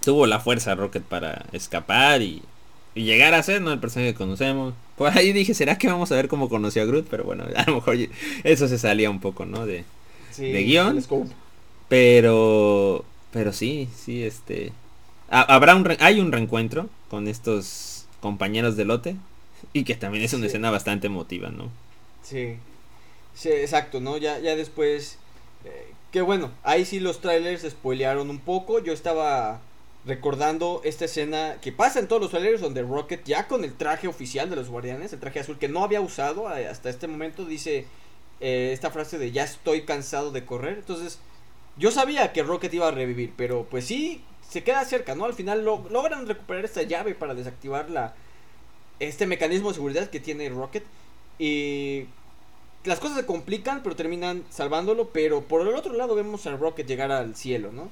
[0.04, 2.44] tuvo la fuerza Rocket para escapar y,
[2.96, 3.72] y llegar a ser, ¿no?
[3.72, 4.74] El personaje que conocemos.
[4.96, 7.08] Por ahí dije, ¿será que vamos a ver cómo conoció a Groot?
[7.10, 7.98] Pero bueno, a lo mejor
[8.44, 9.66] eso se salía un poco, ¿no?
[9.66, 9.84] De,
[10.30, 11.06] sí, ¿De guion?
[11.88, 14.74] Pero, pero sí, sí, este,
[15.30, 19.18] ha- habrá un, re- hay un reencuentro con estos compañeros de lote
[19.74, 20.48] y que también es una Sí.
[20.48, 21.72] escena bastante emotiva, ¿no?
[22.22, 22.60] Sí,
[23.34, 24.18] sí, exacto, ¿no?
[24.18, 25.20] Ya, ya después,
[25.64, 28.80] eh, que bueno, ahí sí los trailers spoilearon un poco.
[28.80, 29.62] Yo estaba
[30.06, 34.08] recordando esta escena que pasa en todos los trailers donde Rocket ya con el traje
[34.08, 37.46] oficial de los guardianes, el traje azul que no había usado eh, hasta este momento,
[37.46, 37.86] dice
[38.40, 40.78] eh, esta frase de ya estoy cansado de correr.
[40.80, 41.20] Entonces,
[41.78, 45.26] yo sabía que Rocket iba a revivir, pero pues sí, se queda cerca, ¿no?
[45.26, 48.16] Al final lo- logran recuperar esta llave para desactivar la,
[49.00, 50.84] este mecanismo de seguridad que tiene Rocket.
[51.40, 52.06] Y
[52.86, 55.10] las cosas se complican, pero terminan salvándolo.
[55.10, 57.90] Pero por el otro lado vemos a Rocket llegar al cielo, ¿no?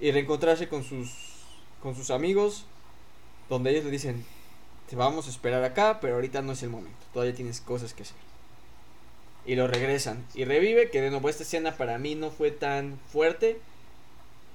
[0.00, 1.10] Y reencontrarse con sus,
[1.82, 2.64] con sus amigos.
[3.48, 4.24] Donde ellos le dicen,
[4.88, 6.98] te vamos a esperar acá, pero ahorita no es el momento.
[7.12, 8.16] Todavía tienes cosas que hacer.
[9.44, 10.24] Y lo regresan.
[10.34, 13.58] Y revive, que de nuevo esta escena para mí no fue tan fuerte.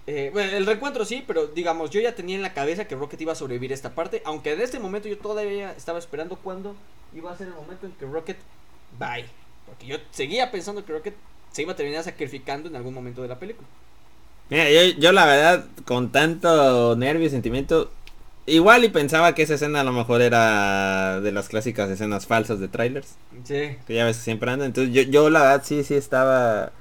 [0.08, 3.20] Eh, bueno, el reencuentro sí, pero digamos, yo ya tenía en la cabeza que Rocket
[3.22, 4.22] iba a sobrevivir esta parte.
[4.26, 6.76] Aunque en este momento yo todavía estaba esperando cuándo
[7.15, 8.38] iba a ser el momento en que Rocket
[9.00, 9.26] bye.
[9.65, 11.15] Porque yo seguía pensando que Rocket
[11.52, 13.68] se iba a terminar sacrificando en algún momento de la película.
[14.50, 17.89] Mira, yo, yo la verdad, con tanto nervio y sentimiento,
[18.46, 22.60] igual y pensaba que esa escena a lo mejor era de las clásicas escenas falsas
[22.60, 23.76] de trailers, Sí.
[23.88, 26.72] que ya ves que siempre andan, entonces yo, yo la verdad sí, sí estaba...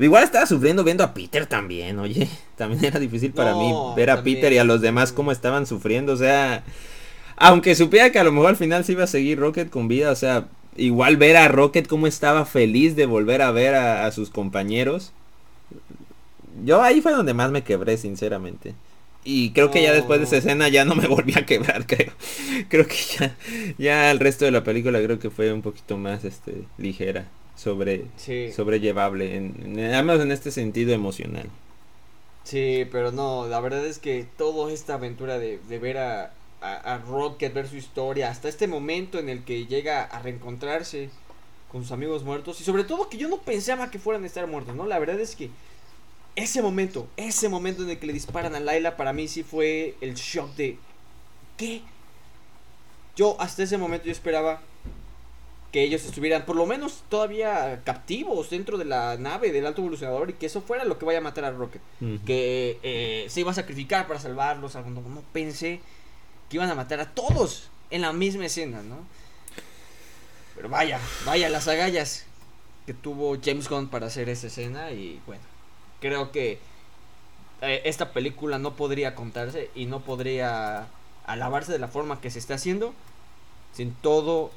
[0.00, 4.10] Igual estaba sufriendo viendo a Peter también, oye, también era difícil para No, mí ver
[4.10, 4.22] a también.
[4.22, 6.64] Peter y a los demás cómo estaban sufriendo, o sea,
[7.36, 10.10] aunque supiera que a lo mejor al final se iba a seguir Rocket con vida,
[10.12, 14.12] o sea, igual ver a Rocket cómo estaba feliz de volver a ver a, a
[14.12, 15.12] sus compañeros.
[16.64, 18.74] Yo ahí fue donde más me quebré, sinceramente.
[19.24, 22.12] Y creo que ya después de esa escena ya no me volví a quebrar, creo.
[22.68, 23.36] Creo que ya,
[23.78, 27.26] ya el resto de la película creo que fue un poquito más este ligera,
[27.60, 28.50] sobre, Sí.
[28.52, 31.46] sobrellevable, en, menos en este sentido emocional.
[32.44, 36.94] Sí, pero no, la verdad es que toda esta aventura de, de ver a, a,
[36.94, 41.10] a Rocket, ver su historia, hasta este momento en el que llega a reencontrarse
[41.70, 44.46] con sus amigos muertos, y sobre todo que yo no pensaba que fueran a estar
[44.46, 44.86] muertos, ¿no?
[44.86, 45.50] La verdad es que
[46.34, 49.96] ese momento, ese momento en el que le disparan a Laila, para mí sí fue
[50.00, 50.78] el shock de...
[51.58, 51.82] ¿Qué?
[53.16, 54.62] Yo hasta ese momento yo esperaba
[55.72, 60.30] que ellos estuvieran por lo menos todavía captivos dentro de la nave del alto evolucionador
[60.30, 61.80] y que eso fuera lo que vaya a matar a Rocket
[62.26, 64.74] que eh, se iba a sacrificar para salvarlos.
[64.74, 65.80] no pensé
[66.48, 69.06] que iban a matar a todos en la misma escena, ¿no?
[70.56, 72.26] Pero vaya, vaya las agallas
[72.86, 75.42] que tuvo James Gunn para hacer esa escena y bueno,
[76.00, 76.58] creo que
[77.62, 80.88] eh, esta película no podría contarse y no podría
[81.26, 82.92] alabarse de la forma que se está haciendo
[83.72, 84.50] sin todo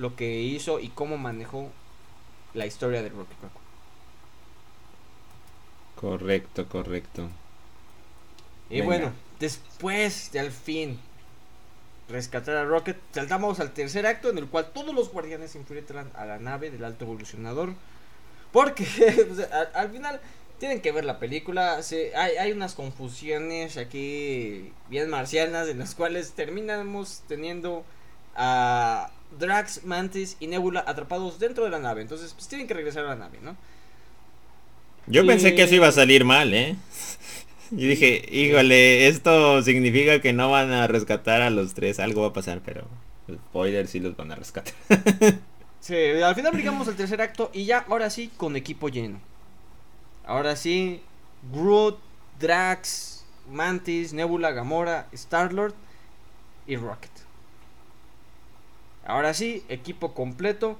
[0.00, 1.70] lo que hizo y cómo manejó
[2.54, 3.64] la historia de Rocket Raccoon.
[5.94, 7.30] Correcto, correcto.
[8.70, 8.86] Y Venga.
[8.86, 10.98] bueno, después de al fin
[12.08, 16.24] rescatar a Rocket, saltamos al tercer acto en el cual todos los guardianes enfrentan a
[16.26, 17.74] la nave del alto evolucionador.
[18.52, 18.86] Porque
[19.52, 20.20] al, al final
[20.58, 21.82] tienen que ver la película.
[21.82, 27.84] se- hay, hay unas confusiones aquí bien marcianas en las cuales terminamos teniendo
[28.36, 32.02] a Drax, Mantis y Nebula atrapados dentro de la nave.
[32.02, 33.56] Entonces, pues tienen que regresar a la nave, ¿no?
[35.06, 36.76] Yo pensé que eso iba a salir mal, ¿eh?
[37.72, 42.28] Y dije, híjole, esto significa que no van a rescatar a los tres, algo va
[42.28, 42.86] a pasar, pero
[43.32, 44.74] spoiler sí los van a rescatar.
[45.80, 49.18] Sí, al final brincamos al tercer acto y ya ahora sí con equipo lleno.
[50.26, 51.00] Ahora sí,
[51.50, 51.98] Groot,
[52.38, 55.72] Drax, Mantis, Nebula, Gamora, Star-Lord
[56.66, 57.10] y Rocket.
[59.10, 60.78] Ahora sí, equipo completo.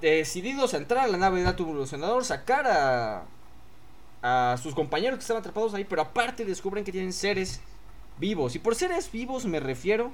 [0.00, 3.22] decididos a entrar a la nave del alto evolucionador, sacar a,
[4.22, 7.60] a sus compañeros que estaban atrapados ahí, pero aparte descubren que tienen seres
[8.18, 8.54] vivos.
[8.54, 10.12] Y por seres vivos me refiero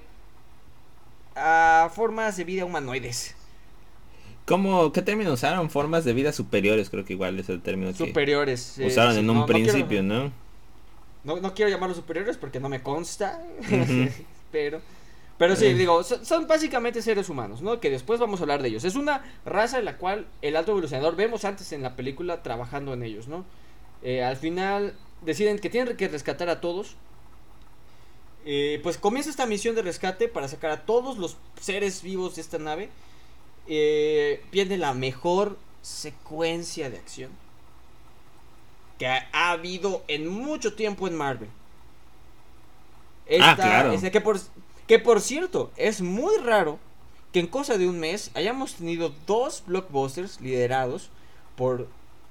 [1.34, 3.34] a formas de vida humanoides.
[4.46, 5.70] ¿Cómo, qué término usaron?
[5.70, 8.78] Formas de vida superiores, creo que igual es el término que superiores.
[8.78, 10.32] eh, usaron sí, en no- un no quiero- principio, ¿no?
[11.22, 13.40] No, no quiero llamarlos superiores porque no me consta.
[14.52, 14.80] Pero.
[15.40, 15.74] Pero sí, Eh.
[15.74, 17.81] digo, son, básicamente seres humanos, ¿no?
[17.81, 18.85] Que después vamos a hablar de ellos.
[18.85, 22.92] Es una raza en la cual el alto evolucionador vemos antes en la película trabajando
[22.92, 23.46] en ellos, ¿no?
[24.03, 26.94] Eh, al final deciden que tienen que rescatar a todos.
[28.44, 32.42] Eh, pues comienza esta misión de rescate para sacar a todos los seres vivos de
[32.42, 32.90] esta nave.
[33.66, 37.31] Eh, la mejor secuencia de acción
[38.98, 41.48] que ha, ha habido en mucho tiempo en Marvel.
[43.40, 43.92] Ah, claro.
[43.92, 44.38] esta- que, por,
[44.90, 46.81] que por cierto, es muy raro
[47.33, 51.11] que en cosa de un mes hayamos tenido dos blockbusters liderados
[51.55, 51.87] por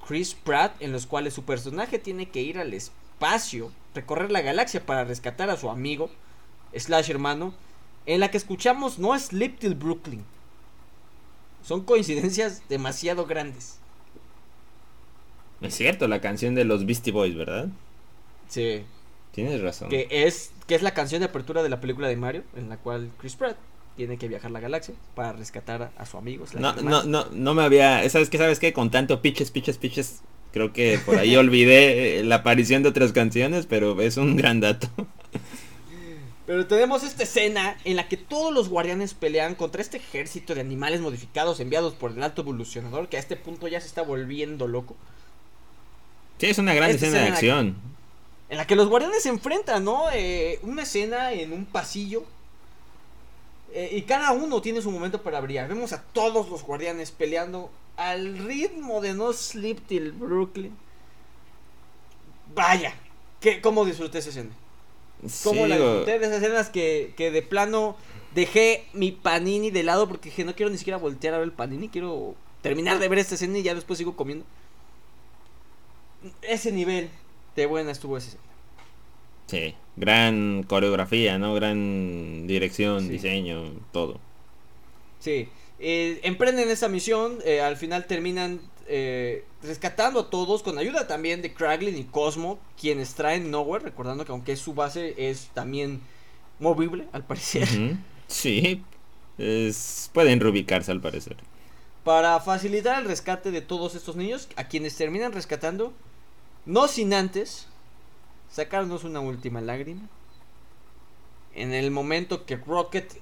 [0.06, 4.86] Chris Pratt en los cuales su personaje tiene que ir al espacio, recorrer la galaxia
[4.86, 6.10] para rescatar a su amigo,
[6.76, 7.54] slash hermano,
[8.06, 10.26] en la que escuchamos no Sleep Till Brooklyn.
[11.64, 13.78] Son coincidencias demasiado grandes.
[15.62, 17.70] Es cierto, la canción de los Beastie Boys, ¿verdad?
[18.50, 18.84] Sí.
[19.32, 19.88] Tienes razón.
[19.88, 22.78] Que es, que es la canción de apertura de la película de Mario, en la
[22.78, 23.58] cual Chris Pratt
[23.98, 26.46] tiene que viajar la galaxia para rescatar a, su amigo.
[26.54, 28.08] No, no, no, no me había.
[28.08, 28.38] ¿Sabes qué?
[28.38, 28.72] ¿Sabes qué?
[28.72, 30.22] Con tanto pitches, pitches, pitches.
[30.54, 34.60] Creo que por ahí olvidé eh, la aparición de otras canciones, pero es un gran
[34.60, 34.88] dato.
[36.46, 40.62] Pero tenemos esta escena en la que todos los guardianes pelean contra este ejército de
[40.62, 44.68] animales modificados enviados por el alto evolucionador que a este punto ya se está volviendo
[44.68, 44.96] loco.
[46.38, 47.99] Sí, es una gran Esta escena de escena acción.
[48.50, 50.06] En la que los guardianes se enfrentan, ¿no?
[50.12, 52.26] Eh, una escena en un pasillo.
[53.72, 55.68] eh, y cada uno tiene su momento para brillar.
[55.70, 60.80] Vemos a todos los guardianes peleando al ritmo de No Sleep Till Brooklyn.
[62.46, 62.94] Vaya,
[63.40, 64.58] que, ¿cómo disfruté esa escena?
[65.42, 67.98] ¿Cómo Sí, la disfruté de esas escenas que, que de plano
[68.32, 71.54] dejé mi panini de lado porque dije no quiero ni siquiera voltear a ver el
[71.54, 74.46] panini, quiero terminar de ver esta escena y ya después sigo comiendo.
[76.42, 77.10] Ese nivel
[77.56, 78.44] de buena estuvo esa escena.
[79.48, 81.54] Sí, gran coreografía, ¿no?
[81.56, 83.10] Gran dirección, Sí.
[83.10, 84.22] diseño, todo.
[85.20, 91.08] Sí, eh, emprenden esa misión, eh, al final terminan eh, rescatando a todos con ayuda
[91.08, 96.02] también de Kraglin y Cosmo, quienes traen Nowhere, recordando que aunque su base es también
[96.60, 97.68] movible, al parecer.
[98.28, 98.84] Sí,
[99.38, 101.38] es, pueden reubicarse al parecer.
[102.04, 105.94] para facilitar el rescate de todos estos niños, a quienes terminan rescatando,
[106.66, 107.68] no sin antes
[108.52, 110.02] sacarnos una última lágrima.
[111.56, 113.22] En el momento que Rocket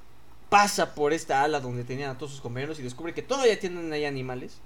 [0.50, 3.91] pasa por esta ala donde tenían a todos sus compañeros y descubre que todavía tienen
[3.91, 4.58] ahí animales.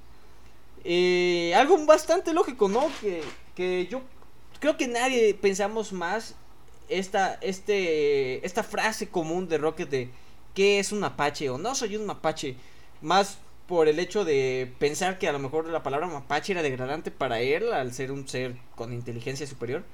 [0.84, 2.90] Eh, algo bastante lógico, ¿no?
[3.02, 3.24] Que,
[3.56, 4.02] que yo
[4.60, 6.36] creo que nadie pensamos más
[6.90, 10.10] esta, este, esta frase común de Rocket de
[10.54, 11.50] ¿qué es un mapache?
[11.50, 12.56] o no soy un mapache.
[13.02, 13.40] Más
[13.72, 17.40] por el hecho de pensar que a lo mejor la palabra mapache era degradante para
[17.40, 19.86] él al ser un ser con inteligencia superior.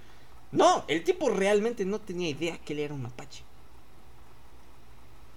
[0.51, 3.43] No, el tipo realmente no tenía idea que él era un mapache.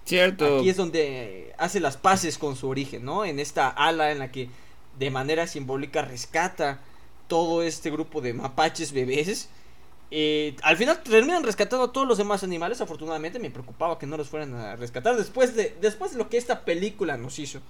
[0.05, 0.57] Cierto.
[0.57, 3.25] Aquí es donde hace las paces con su origen, ¿no?
[3.25, 4.49] En esta ala en la que
[4.97, 6.79] de manera simbólica rescata
[7.27, 9.49] todo este grupo de mapaches bebés.
[10.09, 12.81] Eh, al final terminan rescatando a todos los demás animales.
[12.81, 16.37] Afortunadamente me preocupaba que no los fueran a rescatar después de, después de lo que
[16.39, 17.61] esta película nos hizo.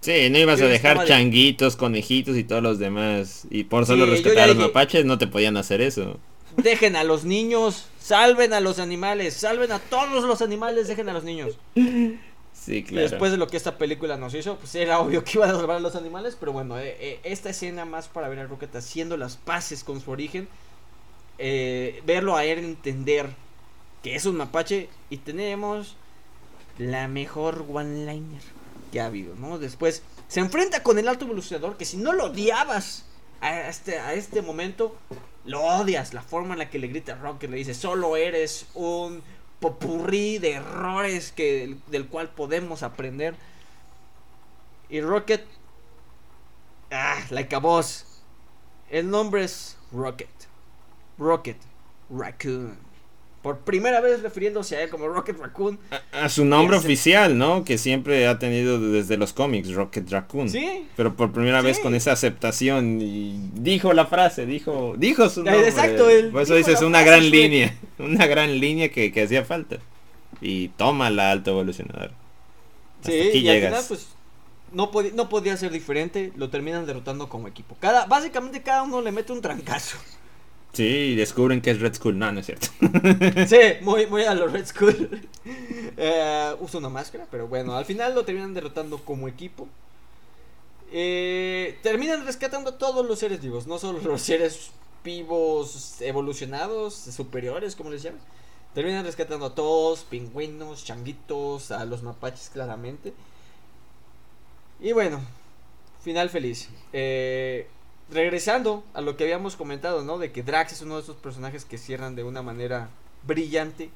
[0.00, 3.46] Sí, no ibas Yo a dejar de- changuitos, conejitos y todos los demás.
[3.50, 6.18] Y por solo Sí, ya a los dije- mapaches no te podían hacer eso.
[6.56, 11.12] Dejen a los niños, salven a los animales, salven a todos los animales, dejen a
[11.12, 11.58] los niños.
[11.74, 13.08] Sí, Y claro.
[13.08, 15.76] después de lo que esta película nos hizo, pues era obvio que iban a salvar
[15.76, 19.16] a los animales, pero bueno, eh, eh, esta escena más para ver a Rocket haciendo
[19.16, 20.48] las paces con su origen,
[21.38, 23.26] eh, verlo a él entender
[24.02, 25.96] que es un mapache y tenemos
[26.78, 28.42] la mejor one-liner
[28.90, 29.58] que ha habido, ¿no?
[29.58, 33.04] Después se enfrenta con el alto evolucionador que si no lo odiabas
[33.40, 34.96] a este, a este momento,
[35.44, 39.22] lo odias, la forma en la que le grita Rocket, le dice, solo eres un
[39.60, 43.34] popurrí de errores que, del cual podemos aprender.
[44.88, 45.44] Y Rocket,
[46.90, 48.22] ah, like a boss.
[48.90, 50.28] El nombre es Rocket.
[51.18, 51.58] Rocket
[52.10, 52.87] Raccoon.
[53.42, 55.78] Por primera vez refiriéndose a él como Rocket Raccoon.
[56.12, 57.64] A, a su nombre Ese- oficial, ¿no?
[57.64, 60.48] Que siempre ha tenido desde los cómics, Rocket Raccoon.
[60.50, 60.86] Sí.
[60.96, 65.68] Pero por primera vez con esa aceptación y dijo la frase, dijo, dijo su nombre.
[65.68, 69.78] exacto, él Por eso dices una gran línea, una gran línea que, que hacía falta.
[70.40, 72.10] Y toma la alta evolucionador.
[73.00, 73.70] Hasta Sí, aquí y al llegas.
[73.70, 74.08] final, pues,
[74.72, 76.32] no, podi- no podía ser diferente.
[76.36, 77.76] Lo terminan derrotando como equipo.
[77.80, 79.96] Cada, básicamente cada uno le mete un trancazo.
[80.72, 82.18] Sí, descubren que es Red Skull.
[82.18, 82.68] No, no es cierto.
[83.46, 85.28] Sí, muy, muy a los Red Skull.
[85.96, 89.66] Eh, usa una máscara, pero bueno, al final lo terminan derrotando como equipo.
[90.92, 94.70] Eh, terminan rescatando a todos los seres vivos, no solo los seres
[95.04, 98.20] vivos evolucionados, superiores, como les llaman.
[98.74, 103.12] Terminan rescatando a todos, pingüinos, changuitos, a los mapaches claramente.
[104.80, 105.20] Y bueno,
[106.02, 106.68] final feliz.
[106.92, 107.66] Eh,
[108.10, 110.18] regresando a lo que habíamos comentado, ¿no?
[110.18, 112.88] De que Drax es uno de esos personajes que cierran de una manera
[113.24, 113.90] brillante.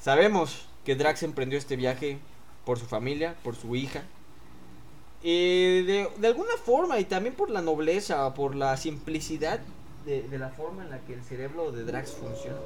[0.00, 2.18] Sabemos que Drax emprendió este viaje
[2.64, 4.02] por su familia, por su hija.
[5.22, 9.60] Y de, alguna forma, y también por la nobleza, por la simplicidad
[10.04, 12.58] de, de la forma en la que el cerebro de Drax funciona.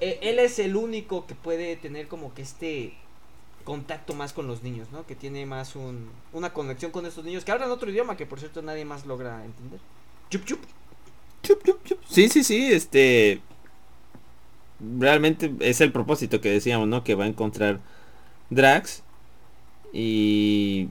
[0.00, 2.94] E- Él es el único que puede tener como que este
[3.64, 5.06] contacto más con los niños, ¿no?
[5.06, 8.38] Que tiene más un, una conexión con estos niños que hablan otro idioma que por
[8.38, 9.80] cierto nadie más logra entender.
[10.30, 10.60] Chup chup.
[11.42, 11.98] Chup, chup, chup.
[12.08, 13.40] Sí, sí, sí, este...
[14.98, 17.04] Realmente es el propósito que decíamos, ¿no?
[17.04, 17.80] Que va a encontrar
[18.50, 19.02] Drax.
[19.92, 20.88] Y...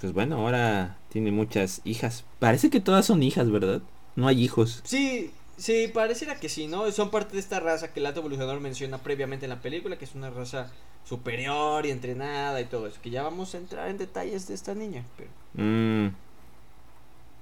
[0.00, 2.24] Pues bueno, ahora tiene muchas hijas.
[2.38, 3.82] Parece que todas son hijas, ¿verdad?
[4.16, 4.80] No hay hijos.
[4.84, 5.30] Sí,
[5.60, 6.90] sí, pareciera que sí, ¿no?
[6.90, 10.04] Son parte de esta raza que el alto evolucionador menciona previamente en la película, que
[10.04, 10.70] es una raza
[11.04, 13.00] superior y entrenada y todo eso.
[13.02, 15.04] Que ya vamos a entrar en detalles de esta niña.
[15.16, 16.14] Pero, Mm,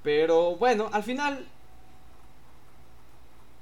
[0.03, 1.47] pero bueno, al final.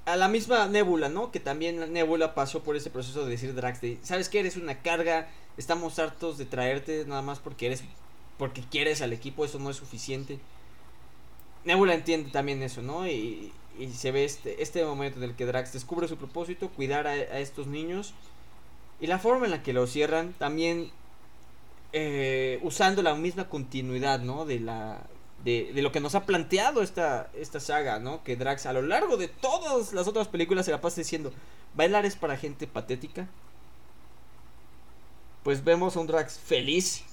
[0.05, 1.31] A la misma Nebula, ¿no?
[1.31, 4.39] Que también la Nebula pasó por ese proceso de decir Drax, de, ¿sabes qué?
[4.39, 5.27] Eres una carga,
[5.57, 7.83] estamos hartos de traerte nada más porque eres,
[8.37, 10.39] porque quieres al equipo, eso no es suficiente.
[11.65, 13.05] Nebula entiende también eso, ¿no?
[13.05, 17.07] Y, y se ve este, este momento en el que Drax descubre su propósito, cuidar
[17.07, 18.13] a, estos niños.
[18.99, 20.89] Y la forma en la que lo cierran, también
[21.93, 24.45] eh, usando la misma continuidad, ¿no?
[24.45, 25.01] De la,
[25.43, 28.23] de, de lo que nos ha planteado esta, esta saga, ¿no?
[28.23, 31.31] Que Drax a lo largo de todas las otras películas se la pasa diciendo,
[31.75, 33.27] bailar es para gente patética.
[35.43, 37.03] Pues vemos a un Drax feliz,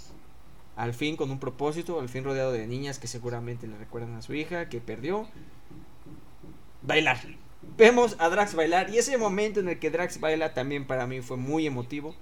[0.76, 4.22] al fin con un propósito, al fin rodeado de niñas que seguramente le recuerdan a
[4.22, 5.28] su hija que perdió.
[6.87, 7.18] Bailar.
[7.78, 11.22] Vemos a Drax bailar y ese momento en el que Drax baila también para mí
[11.22, 12.14] fue muy emotivo.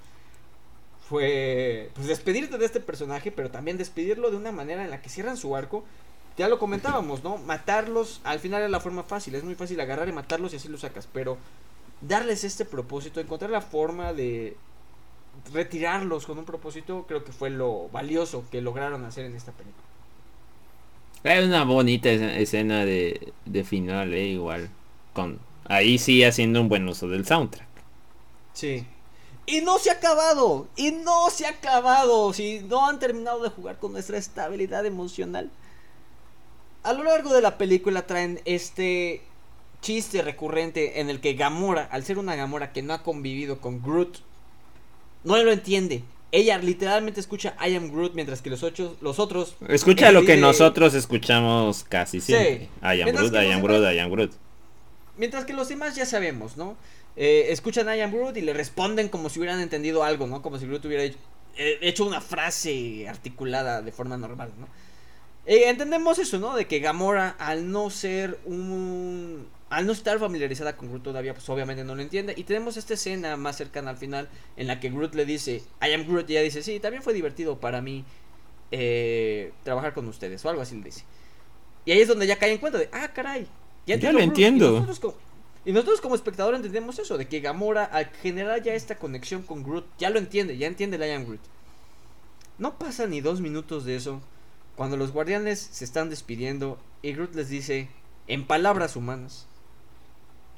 [1.08, 5.08] Fue pues despedirte de este personaje, pero también despedirlo de una manera en la que
[5.08, 5.84] cierran su arco.
[6.38, 7.38] Ya lo comentábamos, ¿no?
[7.38, 10.68] Matarlos al final es la forma fácil, es muy fácil agarrar y matarlos y así
[10.68, 11.36] los sacas, pero
[12.00, 14.56] darles este propósito, encontrar la forma de
[15.52, 19.91] retirarlos con un propósito, creo que fue lo valioso que lograron hacer en esta película.
[21.24, 24.70] Es una bonita es- escena de, de final, eh, igual.
[25.12, 27.68] Con ahí sí haciendo un buen uso del soundtrack.
[28.52, 28.84] Sí.
[29.46, 30.68] Y no se ha acabado.
[30.76, 32.32] Y no se ha acabado.
[32.32, 35.50] Si no han terminado de jugar con nuestra estabilidad emocional.
[36.82, 39.22] A lo largo de la película traen este
[39.80, 43.82] chiste recurrente en el que Gamora, al ser una Gamora que no ha convivido con
[43.82, 44.18] Groot,
[45.24, 46.02] no lo entiende.
[46.34, 49.54] Ella literalmente escucha I am Groot mientras que los, ocho, los otros...
[49.68, 52.26] Escucha lo que nosotros escuchamos casi Sí.
[52.32, 52.68] siempre.
[52.82, 54.32] I am Mientras Groot, I am demás- Groot, I am Groot.
[55.18, 56.74] Mientras que los demás ya sabemos, ¿no?
[57.16, 60.40] Eh, escuchan I am Groot y le responden como si hubieran entendido algo, ¿no?
[60.40, 61.18] Como si Groot hubiera hecho,
[61.58, 64.66] eh, hecho una frase articulada de forma normal, ¿no?
[65.44, 66.56] Eh, entendemos eso, ¿no?
[66.56, 69.46] De que Gamora, al no ser un...
[69.72, 72.34] Al no estar familiarizada con Groot todavía, pues obviamente no lo entiende.
[72.36, 75.94] Y tenemos esta escena más cercana al final en la que Groot le dice, I
[75.94, 78.04] am Groot, y ella dice, sí, también fue divertido para mí
[78.70, 81.04] eh, trabajar con ustedes o algo así le dice.
[81.86, 83.46] Y ahí es donde ya cae en cuenta de, ah, caray.
[83.86, 84.20] Ya lo Groot".
[84.20, 84.68] entiendo.
[84.68, 85.14] Y nosotros, como,
[85.64, 89.62] y nosotros como espectador entendemos eso, de que Gamora al generar ya esta conexión con
[89.62, 91.40] Groot, ya lo entiende, ya entiende el I am Groot.
[92.58, 94.20] No pasa ni dos minutos de eso,
[94.76, 97.88] cuando los guardianes se están despidiendo y Groot les dice,
[98.26, 99.46] en palabras humanas,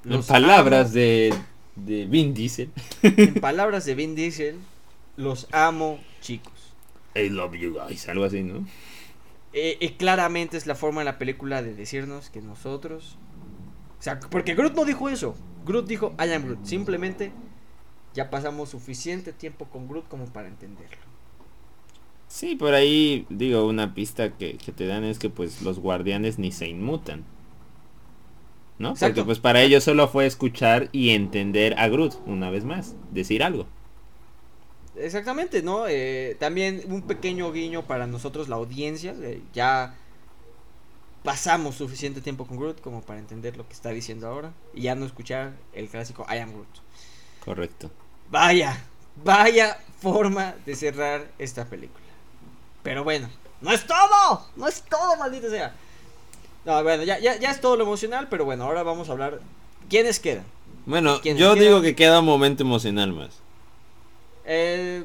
[0.05, 0.95] En "Los palabras amo".
[0.95, 1.35] de,
[1.77, 2.71] de Vin Diesel.
[3.03, 4.57] En palabras de Vin Diesel,
[5.17, 6.53] los amo, chicos.
[7.15, 8.09] I love you guys.
[8.09, 8.67] Algo así, ¿no?
[9.53, 13.17] Eh, eh, claramente es la forma de la película de decirnos que nosotros.
[13.99, 15.37] O sea, porque Groot no dijo eso.
[15.65, 16.65] Groot dijo, I am Groot.
[16.65, 17.33] Simplemente
[18.15, 20.99] ya pasamos suficiente tiempo con Groot como para entenderlo.
[22.27, 26.39] Sí, por ahí, digo, una pista que, que te dan es que pues los guardianes
[26.39, 27.25] ni se inmutan.
[28.79, 28.91] ¿No?
[28.91, 29.15] Exacto.
[29.15, 33.43] Porque pues para ellos solo fue escuchar y entender a Groot, una vez más, decir
[33.43, 33.67] algo.
[34.97, 35.87] Exactamente, ¿no?
[35.89, 39.15] Eh, también un pequeño guiño para nosotros, la audiencia.
[39.23, 39.95] eh, ya
[41.25, 44.53] pasamos suficiente tiempo con Groot como para entender lo que está diciendo ahora.
[44.75, 46.69] Y ya no escuchar el clásico I am Groot.
[47.45, 47.91] Correcto.
[48.31, 48.79] Vaya,
[49.25, 52.05] vaya forma de cerrar esta película.
[52.83, 53.29] Pero bueno,
[53.61, 55.75] no es todo, no es todo, maldita sea.
[56.65, 59.41] No, bueno, ya, ya, ya es todo lo emocional, pero bueno, ahora vamos a hablar.
[59.91, 60.45] ¿Quiénes quedan?
[60.87, 61.65] Bueno, ¿Quiénes yo quedan?
[61.67, 63.31] digo que queda un momento emocional más.
[64.47, 65.05] Eh,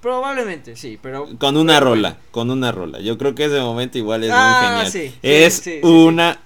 [0.00, 1.28] probablemente, sí, pero.
[1.38, 3.00] Con una pero rola, con una rola.
[3.00, 4.92] Yo creo que ese momento igual es Ah, muy genial.
[4.92, 6.38] sí, es sí, sí, una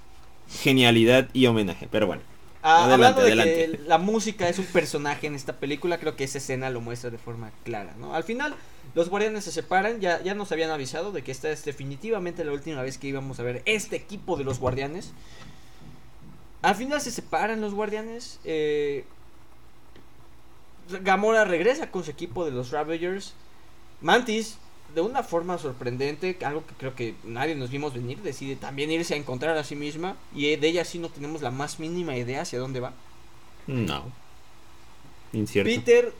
[0.62, 2.22] genialidad y homenaje, pero bueno.
[2.62, 3.70] Ah, Adelante, hablando de adelante.
[3.72, 7.10] que la música es un personaje en esta película, creo que esa escena lo muestra
[7.10, 8.14] de forma clara, ¿no?
[8.14, 8.54] Al final,
[8.94, 12.52] los guardianes se separan, ya, ya nos habían avisado de que esta es definitivamente la
[12.52, 15.12] última vez que íbamos a ver este equipo de los guardianes.
[16.62, 18.38] Al final se separan los guardianes.
[18.44, 19.04] eh,
[21.02, 23.34] Gamora regresa con su equipo de los Ravagers.
[24.00, 24.58] Mantis,
[24.94, 29.14] de una forma sorprendente, algo que creo que nadie nos vimos venir, decide también irse
[29.14, 30.16] a encontrar a sí misma.
[30.34, 32.92] Y de ella sí no tenemos la más mínima idea hacia dónde va.
[33.66, 34.04] No.
[35.32, 35.70] Incierto.
[35.70, 36.12] Peter,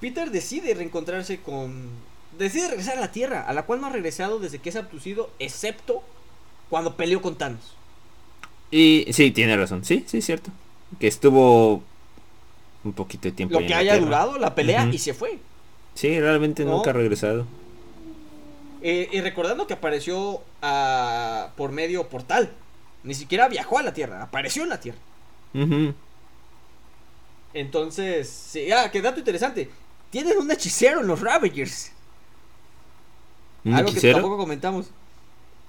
[0.00, 1.88] Peter decide reencontrarse con.
[2.38, 5.30] Decide regresar a la Tierra, a la cual no ha regresado desde que es abducido,
[5.38, 6.02] excepto
[6.68, 7.76] cuando peleó con Thanos.
[8.70, 9.84] Y sí, tiene razón.
[9.84, 10.50] Sí, sí, cierto.
[10.98, 11.82] Que estuvo
[12.82, 13.60] un poquito de tiempo.
[13.60, 15.38] Lo que haya durado la pelea y se fue.
[15.94, 16.72] Sí, realmente ¿No?
[16.72, 17.46] nunca ha regresado.
[18.86, 22.52] Eh, y recordando que apareció ah, por medio portal.
[23.02, 24.98] Ni siquiera viajó a la Tierra, apareció en la Tierra.
[27.54, 29.70] Entonces, sí, ah, qué dato interesante.
[30.10, 31.92] Tienen un hechicero en los Ravagers.
[33.64, 34.90] ¿Un Algo que tampoco comentamos.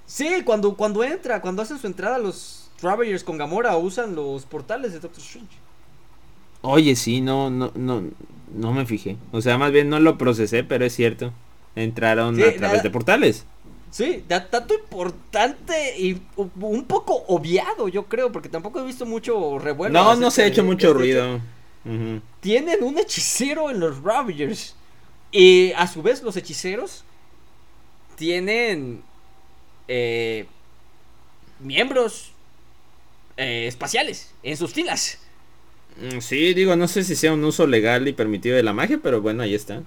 [0.04, 4.92] Sí, cuando, cuando entra, cuando hacen su entrada los Ravagers con Gamora usan los portales
[4.92, 5.56] de Doctor Strange.
[6.60, 8.02] Oye, sí, no, no, no,
[8.54, 9.16] no me fijé.
[9.32, 11.32] O sea, más bien no lo procesé, pero es cierto.
[11.76, 13.44] Entraron Sí, a través de portales.
[13.90, 19.58] Sí, da- dato importante y un poco obviado, yo creo, porque tampoco he visto mucho
[19.58, 19.92] revuelo.
[19.92, 21.40] no, no se ha hecho mucho ruido.
[22.40, 24.74] Tienen un hechicero en los Ravagers.
[25.32, 27.04] Y a su vez, los hechiceros
[28.16, 29.02] tienen
[29.88, 30.46] eh,
[31.60, 32.32] miembros
[33.36, 35.18] eh, espaciales en sus filas.
[36.00, 38.98] Mm, Sí, digo, no sé si sea un uso legal y permitido de la magia,
[39.02, 39.82] pero bueno, ahí está.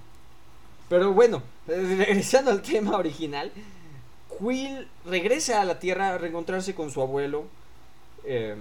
[0.90, 3.52] Pero bueno, regresando al tema original,
[4.40, 7.48] Quill regresa a la Tierra a reencontrarse con su abuelo.
[8.26, 8.56] eh,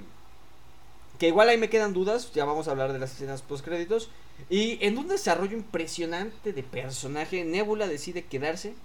[1.19, 4.11] que igual ahí me quedan dudas, ya vamos a hablar de las escenas post créditos.
[4.49, 8.77] Y en un desarrollo impresionante de personaje, Nebula decide quedarse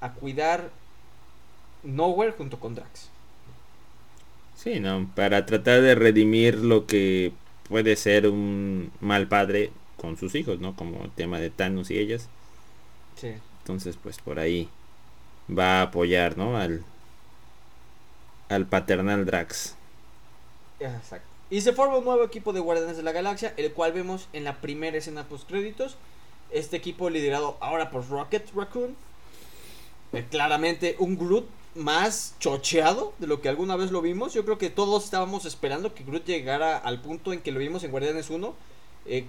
[0.00, 0.72] a cuidar
[1.82, 3.10] Nowhere junto con Drax.
[4.54, 7.38] Sí, no, para tratar de redimir lo que
[7.68, 10.76] puede ser un mal padre con sus hijos, ¿no?
[10.76, 12.30] Como el tema de Thanos y ellas.
[13.20, 13.34] Sí.
[13.60, 14.68] Entonces, pues por ahí
[15.48, 16.56] va a apoyar, ¿no?
[16.56, 16.82] Al,
[18.48, 19.74] al paternal Drax.
[20.80, 21.28] Exacto.
[21.50, 24.44] Y se forma un nuevo equipo de Guardianes de la Galaxia, el cual vemos en
[24.44, 25.96] la primera escena post créditos.
[26.50, 28.96] Este equipo liderado ahora por Rocket Raccoon.
[30.12, 34.32] Eh, claramente un Groot más chocheado de lo que alguna vez lo vimos.
[34.32, 37.82] Yo creo que todos estábamos esperando que Groot llegara al punto en que lo vimos
[37.82, 38.54] en Guardianes 1.
[39.06, 39.24] Eh,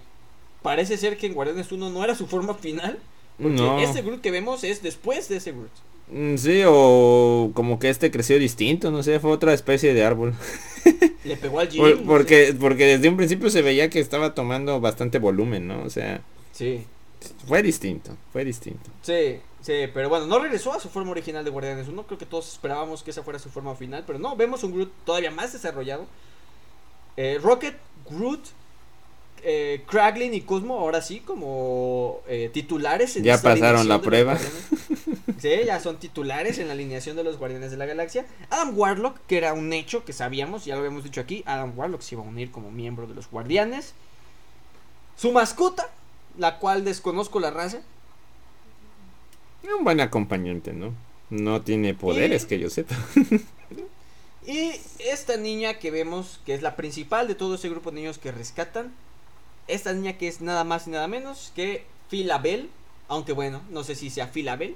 [0.61, 2.99] parece ser que en Guardianes 1 no era su forma final.
[3.41, 3.79] Porque No.
[3.79, 5.71] este Groot que vemos es después de ese Groot.
[6.11, 10.33] Mm, Sí, o como que este creció distinto, no sé, fue otra especie de árbol.
[11.23, 11.81] Le pegó al Jim.
[11.81, 15.83] Por- no porque, porque desde un principio se veía que estaba tomando bastante volumen, ¿no?
[15.83, 16.21] O sea.
[16.51, 16.85] Sí.
[17.47, 18.89] fue distinto, fue distinto.
[19.03, 22.03] Sí, sí, pero bueno, no regresó a su forma original de Guardianes 1.
[22.07, 24.91] Creo que todos esperábamos que esa fuera su forma final, pero no, vemos un Groot
[25.05, 26.05] todavía más desarrollado.
[27.17, 27.75] Eh, Rocket,
[28.09, 28.41] Groot,
[29.43, 33.15] eh, Kraglin y Cosmo ahora sí como eh, titulares.
[33.17, 34.37] En ya pasaron la prueba.
[35.39, 38.25] Sí, ya son titulares en la alineación de los Guardianes de la Galaxia.
[38.51, 42.01] Adam Warlock, que era un hecho que sabíamos, ya lo habíamos dicho aquí, Adam Warlock
[42.01, 43.93] se iba a unir como miembro de los Guardianes.
[45.17, 45.89] Su mascota,
[46.37, 47.81] la cual desconozco la raza.
[49.63, 50.93] Un buen acompañante, ¿no?
[51.29, 52.95] No tiene poderes que yo sepa.
[54.45, 58.17] y esta niña que vemos, que es la principal de todo ese grupo de niños
[58.17, 58.91] que rescatan,
[59.67, 62.69] esta niña que es nada más y nada menos que Philabel,
[63.07, 64.75] aunque bueno, no sé si sea Philabel,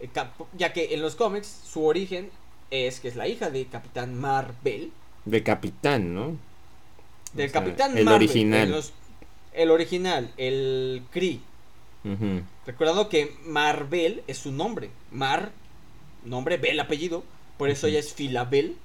[0.00, 0.08] eh,
[0.56, 2.30] ya que en los cómics su origen
[2.70, 4.92] es que es la hija de Capitán Marvel.
[5.24, 6.36] De Capitán, ¿no?
[7.32, 8.82] Del Capitán el Original.
[9.52, 11.40] el original, el Kree.
[12.66, 14.90] Recordando que Marvel es su nombre.
[15.10, 15.52] Mar,
[16.24, 17.24] nombre, Bel, apellido.
[17.56, 18.76] Por eso ella es Filabel.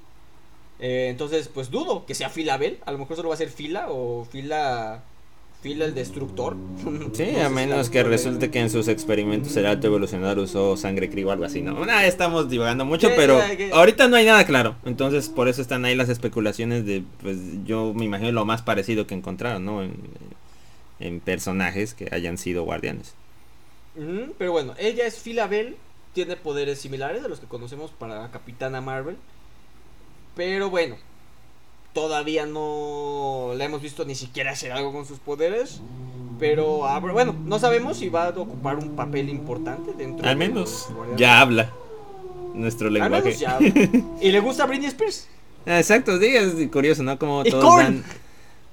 [0.79, 2.79] Eh, entonces, pues dudo que sea Filabel.
[2.85, 5.03] A lo mejor solo va a ser Fila o Fila
[5.61, 6.55] Fila el destructor.
[7.13, 11.27] Sí, a menos que resulte que en sus experimentos el alto evolucionador usó sangre crío
[11.27, 11.83] o algo así, ¿no?
[12.01, 13.41] estamos divagando mucho, pero
[13.73, 14.75] ahorita no hay nada claro.
[14.85, 19.07] Entonces, por eso están ahí las especulaciones de, pues yo me imagino lo más parecido
[19.07, 19.81] que encontraron, ¿no?
[19.83, 23.13] En, personajes que hayan sido guardianes.
[24.37, 25.77] pero bueno, ella es Bell
[26.13, 29.17] tiene poderes similares a los que conocemos para Capitana Marvel.
[30.35, 30.97] Pero bueno,
[31.99, 35.81] todavía no la hemos visto ni siquiera hacer algo con sus poderes.
[36.39, 40.87] Pero bueno, no sabemos si va a ocupar un papel importante dentro Al menos
[41.17, 41.73] ya habla
[42.53, 43.35] nuestro lenguaje.
[44.21, 45.27] ¿Y le gusta Britney Spears?
[45.65, 47.19] Ah, exacto, sí, es curioso, ¿no?
[47.19, 47.83] Como todos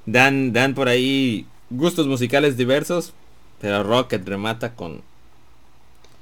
[0.06, 3.12] dan, dan, por ahí gustos musicales diversos,
[3.60, 5.02] pero Rocket remata con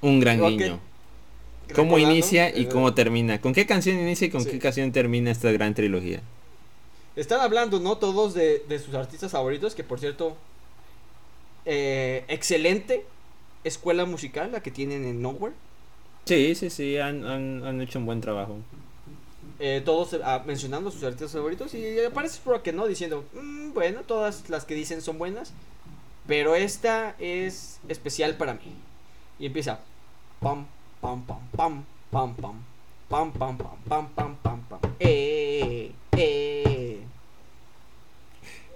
[0.00, 0.80] un gran guiño.
[1.74, 3.42] ¿Cómo inicia y eh, cómo termina?
[3.42, 6.22] ¿Con qué canción inicia y con qué canción termina esta gran trilogía?
[7.16, 7.96] Están hablando, ¿no?
[7.96, 10.36] Todos de, sus artistas favoritos, que por cierto,
[11.64, 13.06] eh, excelente
[13.62, 15.54] escuela musical la que tienen en Nowhere.
[16.24, 18.56] Sí, sí, sí, han, hecho un buen trabajo.
[19.60, 24.48] Eh, todos ah, mencionando sus artistas favoritos y aparece que no, diciendo, mm, bueno, todas
[24.48, 25.52] las que dicen son buenas,
[26.26, 28.74] pero esta es especial para mí.
[29.38, 29.80] Y empieza,
[30.40, 30.66] pam,
[31.00, 32.62] pam, pam, pam, pam, pam,
[33.08, 33.58] pam, pam, pam,
[33.88, 36.63] pam, pam, pam, pam, eh, eh,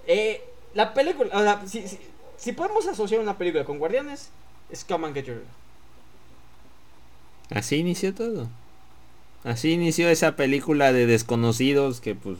[0.09, 0.41] eh,
[0.73, 1.83] la película, o si,
[2.35, 4.31] si, podemos asociar una película con Guardianes,
[4.71, 5.43] es Come and Get Your...
[7.51, 8.49] Así inició todo.
[9.43, 12.39] Así inició esa película de desconocidos que pues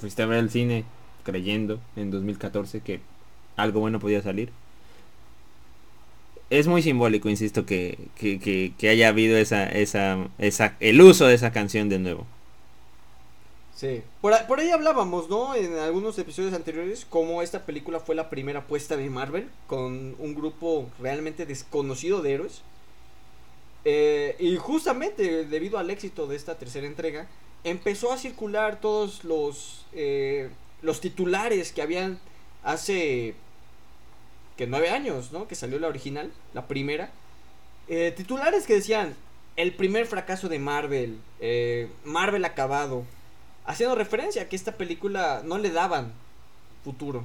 [0.00, 0.84] fuiste a ver al cine
[1.22, 3.00] creyendo en 2014 que
[3.56, 4.50] algo bueno podía salir.
[6.50, 11.34] Es muy simbólico, insisto, que, que, que haya habido esa, esa, esa, el uso de
[11.34, 12.26] esa canción de nuevo.
[13.80, 14.02] Sí.
[14.20, 15.54] Por, ahí hablábamos, ¿no?
[15.54, 20.34] En algunos episodios anteriores, cómo esta película fue la primera apuesta de Marvel con un
[20.34, 22.60] grupo realmente desconocido de héroes.
[23.86, 27.26] Eh, y justamente debido al éxito de esta tercera entrega,
[27.64, 30.50] empezó a circular todos los, eh,
[30.82, 32.20] los titulares que habían
[32.62, 33.34] hace
[34.58, 35.48] que nueve años, ¿no?
[35.48, 37.12] Que salió la original, la primera.
[37.88, 39.16] Eh, titulares que decían,
[39.56, 41.18] el primer fracaso de Marvel,
[42.04, 43.06] Marvel acabado,
[43.70, 46.12] haciendo referencia a que esta película no le daban
[46.84, 47.24] futuro.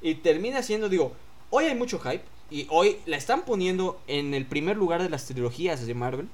[0.00, 1.12] Y termina siendo, digo,
[1.50, 5.24] hoy hay mucho hype y hoy la están poniendo en el primer lugar de las
[5.26, 6.28] trilogías de Marvel.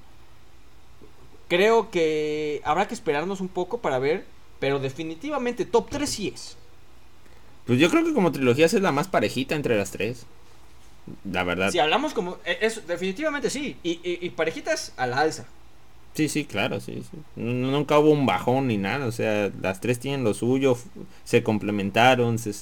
[1.49, 4.25] Creo que habrá que esperarnos un poco para ver,
[4.59, 6.57] pero definitivamente top 3 sí es.
[7.67, 10.27] Pues yo creo que como trilogías es la más parejita entre las tres.
[11.31, 11.71] La verdad.
[11.71, 12.39] Si hablamos como...
[12.45, 13.77] E, es, definitivamente sí.
[13.83, 15.47] Y, y parejitas a la alza.
[16.15, 17.19] Sí, sí, claro, sí, sí.
[17.35, 20.79] Nunca hubo un bajón ni nada, o sea, las tres tienen lo suyo,
[21.25, 22.53] se complementaron, se...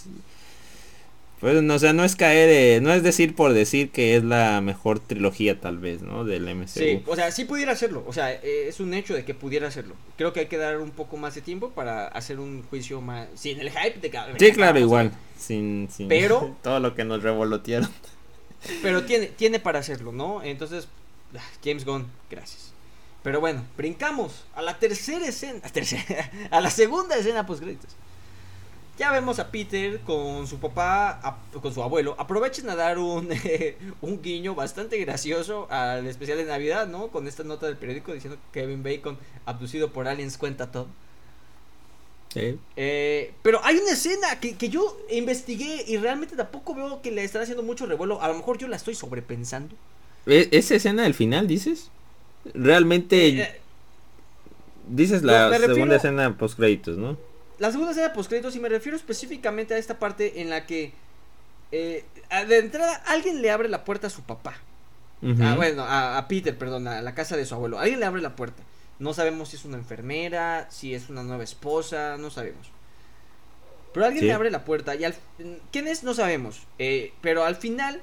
[1.39, 4.61] Pues, no, o sea, no es caer, no es decir por decir que es la
[4.61, 6.25] mejor trilogía tal vez, ¿no?
[6.25, 6.69] Del MCU.
[6.69, 9.67] Sí, o sea, sí pudiera hacerlo, o sea, eh, es un hecho de que pudiera
[9.67, 9.97] hacerlo.
[10.17, 13.27] Creo que hay que dar un poco más de tiempo para hacer un juicio más,
[13.35, 17.23] sin el hype de cada Sí, claro, igual, sin, sin pero, todo lo que nos
[17.23, 17.91] revolotearon.
[18.81, 20.43] Pero tiene, tiene para hacerlo, ¿no?
[20.45, 20.87] Entonces,
[21.37, 22.72] ah, James Gunn, gracias.
[23.23, 25.61] Pero bueno, brincamos a la tercera escena,
[26.51, 27.91] a, la segunda escena post créditos.
[28.99, 32.15] Ya vemos a Peter con su papá, con su abuelo.
[32.19, 33.29] Aprovechen a dar un,
[34.03, 37.09] un guiño bastante gracioso al especial de Navidad, ¿no?
[37.09, 40.89] Con esta nota del periódico diciendo que Kevin Bacon, abducido por aliens, cuenta todo.
[42.35, 42.59] Sí.
[42.77, 47.25] Eh, pero hay una escena que, que, yo investigué y realmente tampoco veo que le
[47.25, 48.23] están haciendo mucho revuelo.
[48.23, 49.75] A lo mejor yo la estoy sobrepensando.
[50.27, 51.91] ¿E-, ¿Esa escena del final, dices?
[52.55, 53.29] Realmente...
[53.29, 53.61] Eh,
[54.89, 57.17] dices la segunda escena post créditos, ¿no?
[57.59, 60.93] La segunda escena post créditos y me refiero específicamente a esta parte en la que
[61.73, 62.05] eh,
[62.49, 64.55] de entrada, alguien le abre la puerta a su papá.
[65.41, 67.79] Ah, bueno, a, Peter, perdón, a la casa de su abuelo.
[67.79, 68.63] Alguien le abre la puerta.
[68.99, 72.71] No sabemos si es una enfermera, si es una nueva esposa, no sabemos.
[73.95, 75.15] Pero alguien le abre la puerta y al...
[75.71, 76.03] ¿Quién es?
[76.03, 76.63] No sabemos.
[76.79, 78.03] Eh, pero al final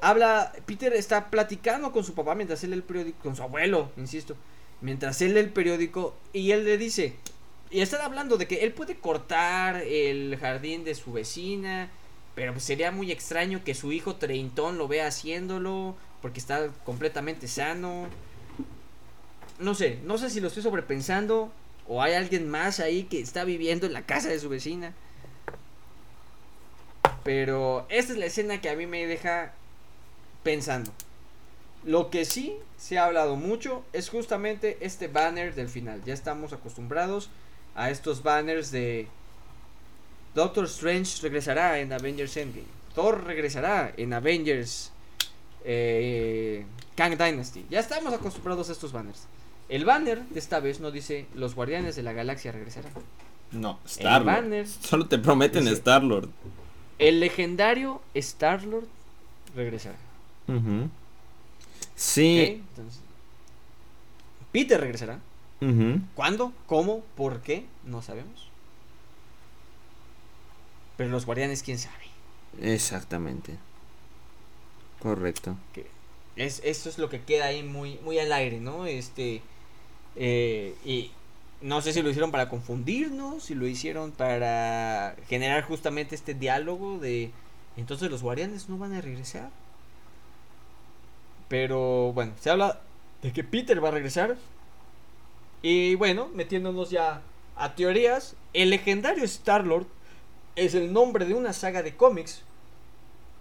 [0.00, 3.90] habla, Peter está platicando con su papá mientras él lee el periódico, con su abuelo,
[3.96, 4.36] insisto,
[4.80, 7.16] mientras él lee el periódico y él le dice,
[7.70, 11.90] y están hablando de que él puede cortar el jardín de su vecina,
[12.34, 17.48] pero pues sería muy extraño que su hijo treintón lo vea haciéndolo, porque está completamente
[17.48, 18.08] sano.
[19.58, 21.50] No sé, no sé si lo estoy sobrepensando
[21.88, 24.92] o hay alguien más ahí que está viviendo en la casa de su vecina.
[27.24, 29.52] Pero esta es la escena que a mí me deja
[30.46, 30.92] pensando.
[31.84, 36.02] Lo que sí se ha hablado mucho es justamente este banner del final.
[36.06, 37.30] Ya estamos acostumbrados
[37.74, 39.08] a estos banners de
[40.36, 42.68] Doctor Strange regresará en Avengers Endgame.
[42.94, 44.92] Thor regresará en Avengers
[45.64, 47.66] eh, Kang Dynasty.
[47.68, 49.26] Ya estamos acostumbrados a estos banners.
[49.68, 52.92] El banner de esta vez no dice los guardianes de la galaxia regresarán.
[53.50, 54.68] No, Star-Lord.
[54.80, 56.28] Solo te prometen Star-Lord.
[57.00, 58.86] El legendario Star-Lord
[59.56, 60.05] regresará.
[61.94, 62.62] Sí.
[64.52, 65.20] Peter regresará.
[66.14, 66.52] ¿Cuándo?
[66.66, 67.00] ¿Cómo?
[67.16, 67.66] ¿Por qué?
[67.84, 68.48] No sabemos.
[70.96, 72.04] Pero los guardianes, quién sabe.
[72.60, 73.56] Exactamente.
[75.00, 75.56] Correcto.
[76.36, 78.86] Es, eso es lo que queda ahí muy, muy al aire, ¿no?
[78.86, 79.42] Este.
[80.16, 81.10] Eh, y
[81.60, 86.98] no sé si lo hicieron para confundirnos, si lo hicieron para generar justamente este diálogo
[86.98, 87.30] de.
[87.76, 89.50] Entonces los guardianes no van a regresar.
[91.48, 92.80] Pero bueno, se habla
[93.22, 94.36] de que Peter va a regresar.
[95.62, 97.22] Y bueno, metiéndonos ya
[97.56, 99.86] a teorías, el legendario Star-Lord
[100.54, 102.42] es el nombre de una saga de cómics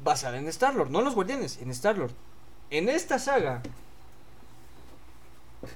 [0.04, 2.12] basada en Star-Lord, no en los guardianes, en Star-Lord.
[2.70, 3.62] En esta saga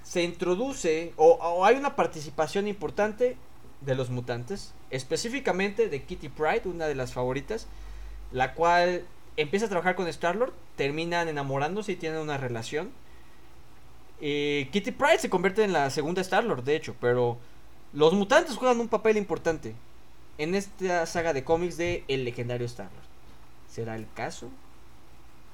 [0.04, 3.38] se introduce o, hay una participación importante
[3.82, 7.68] de los mutantes, específicamente de Kitty Pride, una de las favoritas,
[8.32, 9.06] la cual
[9.42, 12.92] empieza a trabajar con Star-Lord, terminan enamorándose y tienen una relación.
[14.22, 17.38] Y Kitty Pride se convierte en la segunda Star-Lord, de hecho, pero
[17.94, 19.74] los mutantes juegan un papel importante
[20.38, 23.06] en esta saga de cómics de El legendario Star-Lord.
[23.72, 24.50] ¿Será el caso?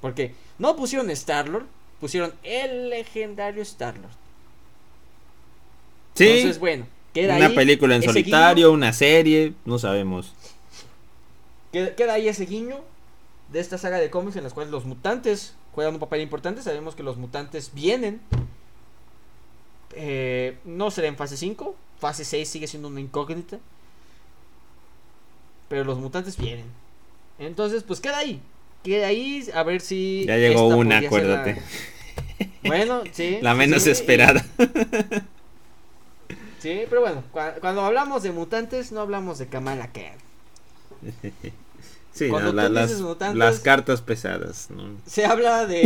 [0.01, 1.65] Porque no pusieron Star-Lord,
[1.99, 4.11] pusieron el legendario Star-Lord.
[6.15, 6.27] Sí.
[6.27, 10.33] Entonces, bueno, queda una película en solitario, una serie, no sabemos.
[11.71, 12.79] Queda, ahí ese guiño
[13.55, 16.61] de esta saga de cómics en las cuales los mutantes juegan un papel importante.
[16.61, 18.19] Sabemos que los mutantes vienen.
[19.93, 21.73] Eh, no será en fase 5.
[21.97, 23.57] Fase 6 sigue siendo una incógnita.
[25.69, 26.65] Pero los mutantes vienen.
[27.39, 28.41] Entonces, pues queda ahí.
[28.83, 30.25] Queda ahí a ver si.
[30.27, 31.61] Ya llegó una, acuérdate.
[32.63, 33.37] Bueno, sí.
[33.41, 34.43] La menos esperada.
[36.59, 37.23] Sí, pero bueno,
[37.61, 40.17] cuando hablamos de mutantes, no hablamos de Kamala Khan.
[42.15, 42.29] Sí,
[43.33, 44.69] las, cartas pesadas.
[45.05, 45.83] Se habla de.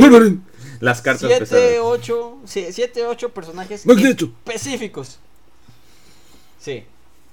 [0.79, 1.79] Las cartas siete, pesadas.
[1.81, 5.17] 8, 7, 8 personajes específicos.
[6.59, 6.83] Sí,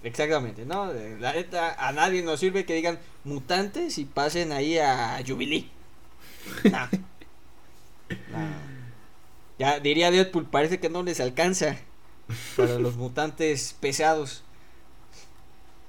[0.03, 0.91] exactamente, ¿no?
[1.21, 5.69] La neta, a nadie nos sirve que digan mutantes y pasen ahí a Jubilee.
[9.59, 11.79] Ya diría Deadpool, parece que no les alcanza
[12.57, 14.43] para los mutantes pesados.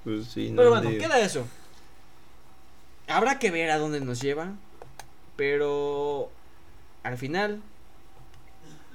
[0.05, 1.45] Pues sí, Pero bueno, queda eso.
[3.07, 4.53] Habrá que ver a dónde nos lleva.
[5.35, 6.29] Pero
[7.03, 7.61] al final,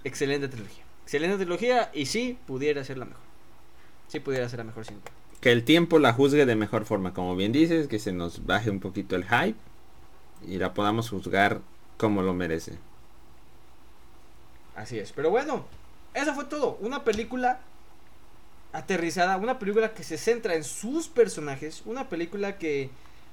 [0.04, 0.82] excelente trilogía.
[1.04, 3.22] Excelente trilogía y sí pudiera ser la mejor.
[4.08, 5.00] Sí pudiera ser la mejor sin
[5.40, 8.70] Que el tiempo la juzgue de mejor forma, como bien dices, que se nos baje
[8.70, 9.58] un poquito el hype
[10.46, 11.60] y la podamos juzgar
[11.96, 12.78] como lo merece.
[14.74, 15.64] Así es, pero bueno,
[16.14, 16.76] eso fue todo.
[16.80, 17.60] Una película
[18.72, 22.90] aterrizada, una película que se centra en sus personajes, una película que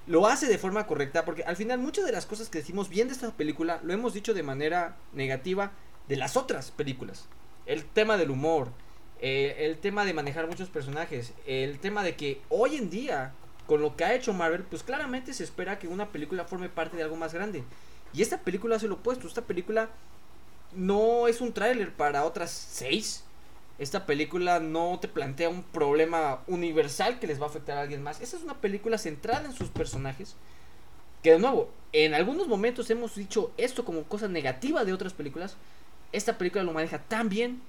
[0.09, 3.07] lo hace de forma correcta, porque al final muchas de las cosas que decimos bien
[3.07, 5.71] de esta película lo hemos dicho de manera negativa
[6.07, 7.27] de las otras películas.
[7.67, 8.69] El tema del humor,
[9.21, 13.33] eh, el tema de manejar muchos personajes, el tema de que hoy en día,
[13.67, 16.97] con lo que ha hecho Marvel, pues claramente se espera que una película forme parte
[16.97, 17.63] de algo más grande.
[18.11, 19.89] Y esta película hace lo opuesto, esta película
[20.75, 23.25] no es un tráiler para otras seis
[23.79, 28.03] esta película no te plantea un problema universal que les va a afectar a alguien
[28.03, 28.19] más.
[28.19, 30.35] Esta es una película centrada en sus personajes.
[31.23, 35.55] Que de nuevo, en algunos momentos hemos dicho esto como cosa negativa de otras películas.
[36.11, 37.61] Esta película lo maneja tan bien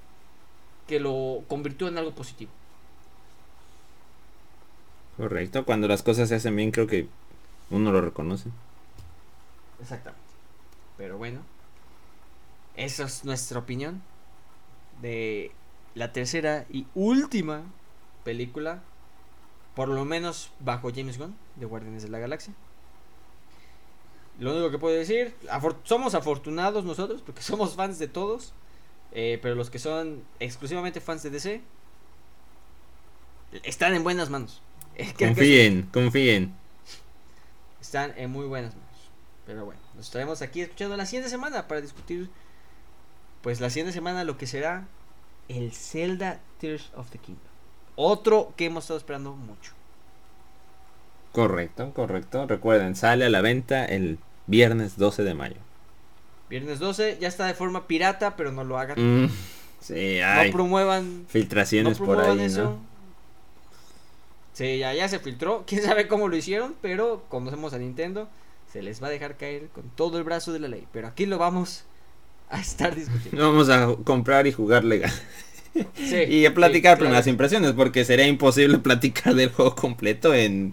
[0.88, 2.50] que lo convirtió en algo positivo.
[5.16, 7.06] Correcto, cuando las cosas se hacen bien creo que
[7.70, 8.48] uno lo reconoce.
[9.80, 10.26] Exactamente.
[10.98, 11.40] Pero bueno,
[12.74, 14.02] esa es nuestra opinión
[15.02, 15.52] de
[15.94, 17.64] la tercera y última
[18.24, 18.82] película,
[19.74, 22.54] por lo menos bajo James Gunn, de Guardianes de la Galaxia.
[24.38, 25.34] Lo único que puedo decir,
[25.84, 28.52] somos afortunados nosotros, porque somos fans de todos,
[29.12, 31.60] eh, pero los que son exclusivamente fans de DC,
[33.64, 34.62] están en buenas manos.
[35.18, 36.54] confíen, confíen.
[37.80, 38.90] Están en muy buenas manos.
[39.46, 42.30] Pero bueno, nos estaremos aquí escuchando la siguiente semana para discutir,
[43.42, 44.86] pues la siguiente semana lo que será
[45.50, 47.44] el Zelda Tears of the Kingdom.
[47.96, 49.72] Otro que hemos estado esperando mucho.
[51.32, 52.46] Correcto, correcto.
[52.46, 55.56] Recuerden, sale a la venta el viernes 12 de mayo.
[56.48, 59.24] Viernes 12, ya está de forma pirata, pero no lo hagan.
[59.24, 59.30] Mm,
[59.80, 60.18] sí.
[60.20, 61.26] No promuevan.
[61.28, 62.78] Filtraciones por ahí, eso.
[64.52, 65.64] Sí, ya, ya se filtró.
[65.66, 68.28] Quién sabe cómo lo hicieron, pero conocemos a Nintendo.
[68.72, 70.86] Se les va a dejar caer con todo el brazo de la ley.
[70.92, 71.84] Pero aquí lo vamos
[72.50, 73.50] a estar discutiendo.
[73.50, 75.12] Vamos a comprar y jugar legal.
[75.96, 80.72] y a platicar primeras impresiones, porque sería imposible platicar del juego completo en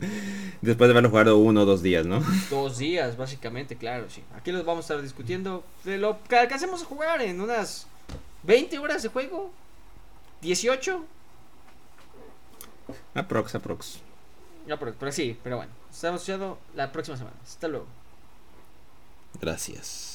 [0.61, 2.21] después de haberlo jugado uno o dos días, ¿no?
[2.49, 4.23] Dos días, básicamente, claro, sí.
[4.35, 7.87] Aquí los vamos a estar discutiendo de lo que alcancemos a jugar en unas
[8.43, 9.51] 20 horas de juego.
[10.41, 11.05] 18.
[13.13, 13.99] Aprox, aprox.
[14.71, 15.71] Aprox, pero sí, pero bueno.
[15.91, 17.35] Estamos escuchando la próxima semana.
[17.43, 17.87] Hasta luego.
[19.39, 20.06] Gracias.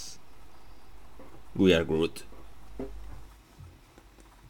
[1.55, 2.23] We are Groot.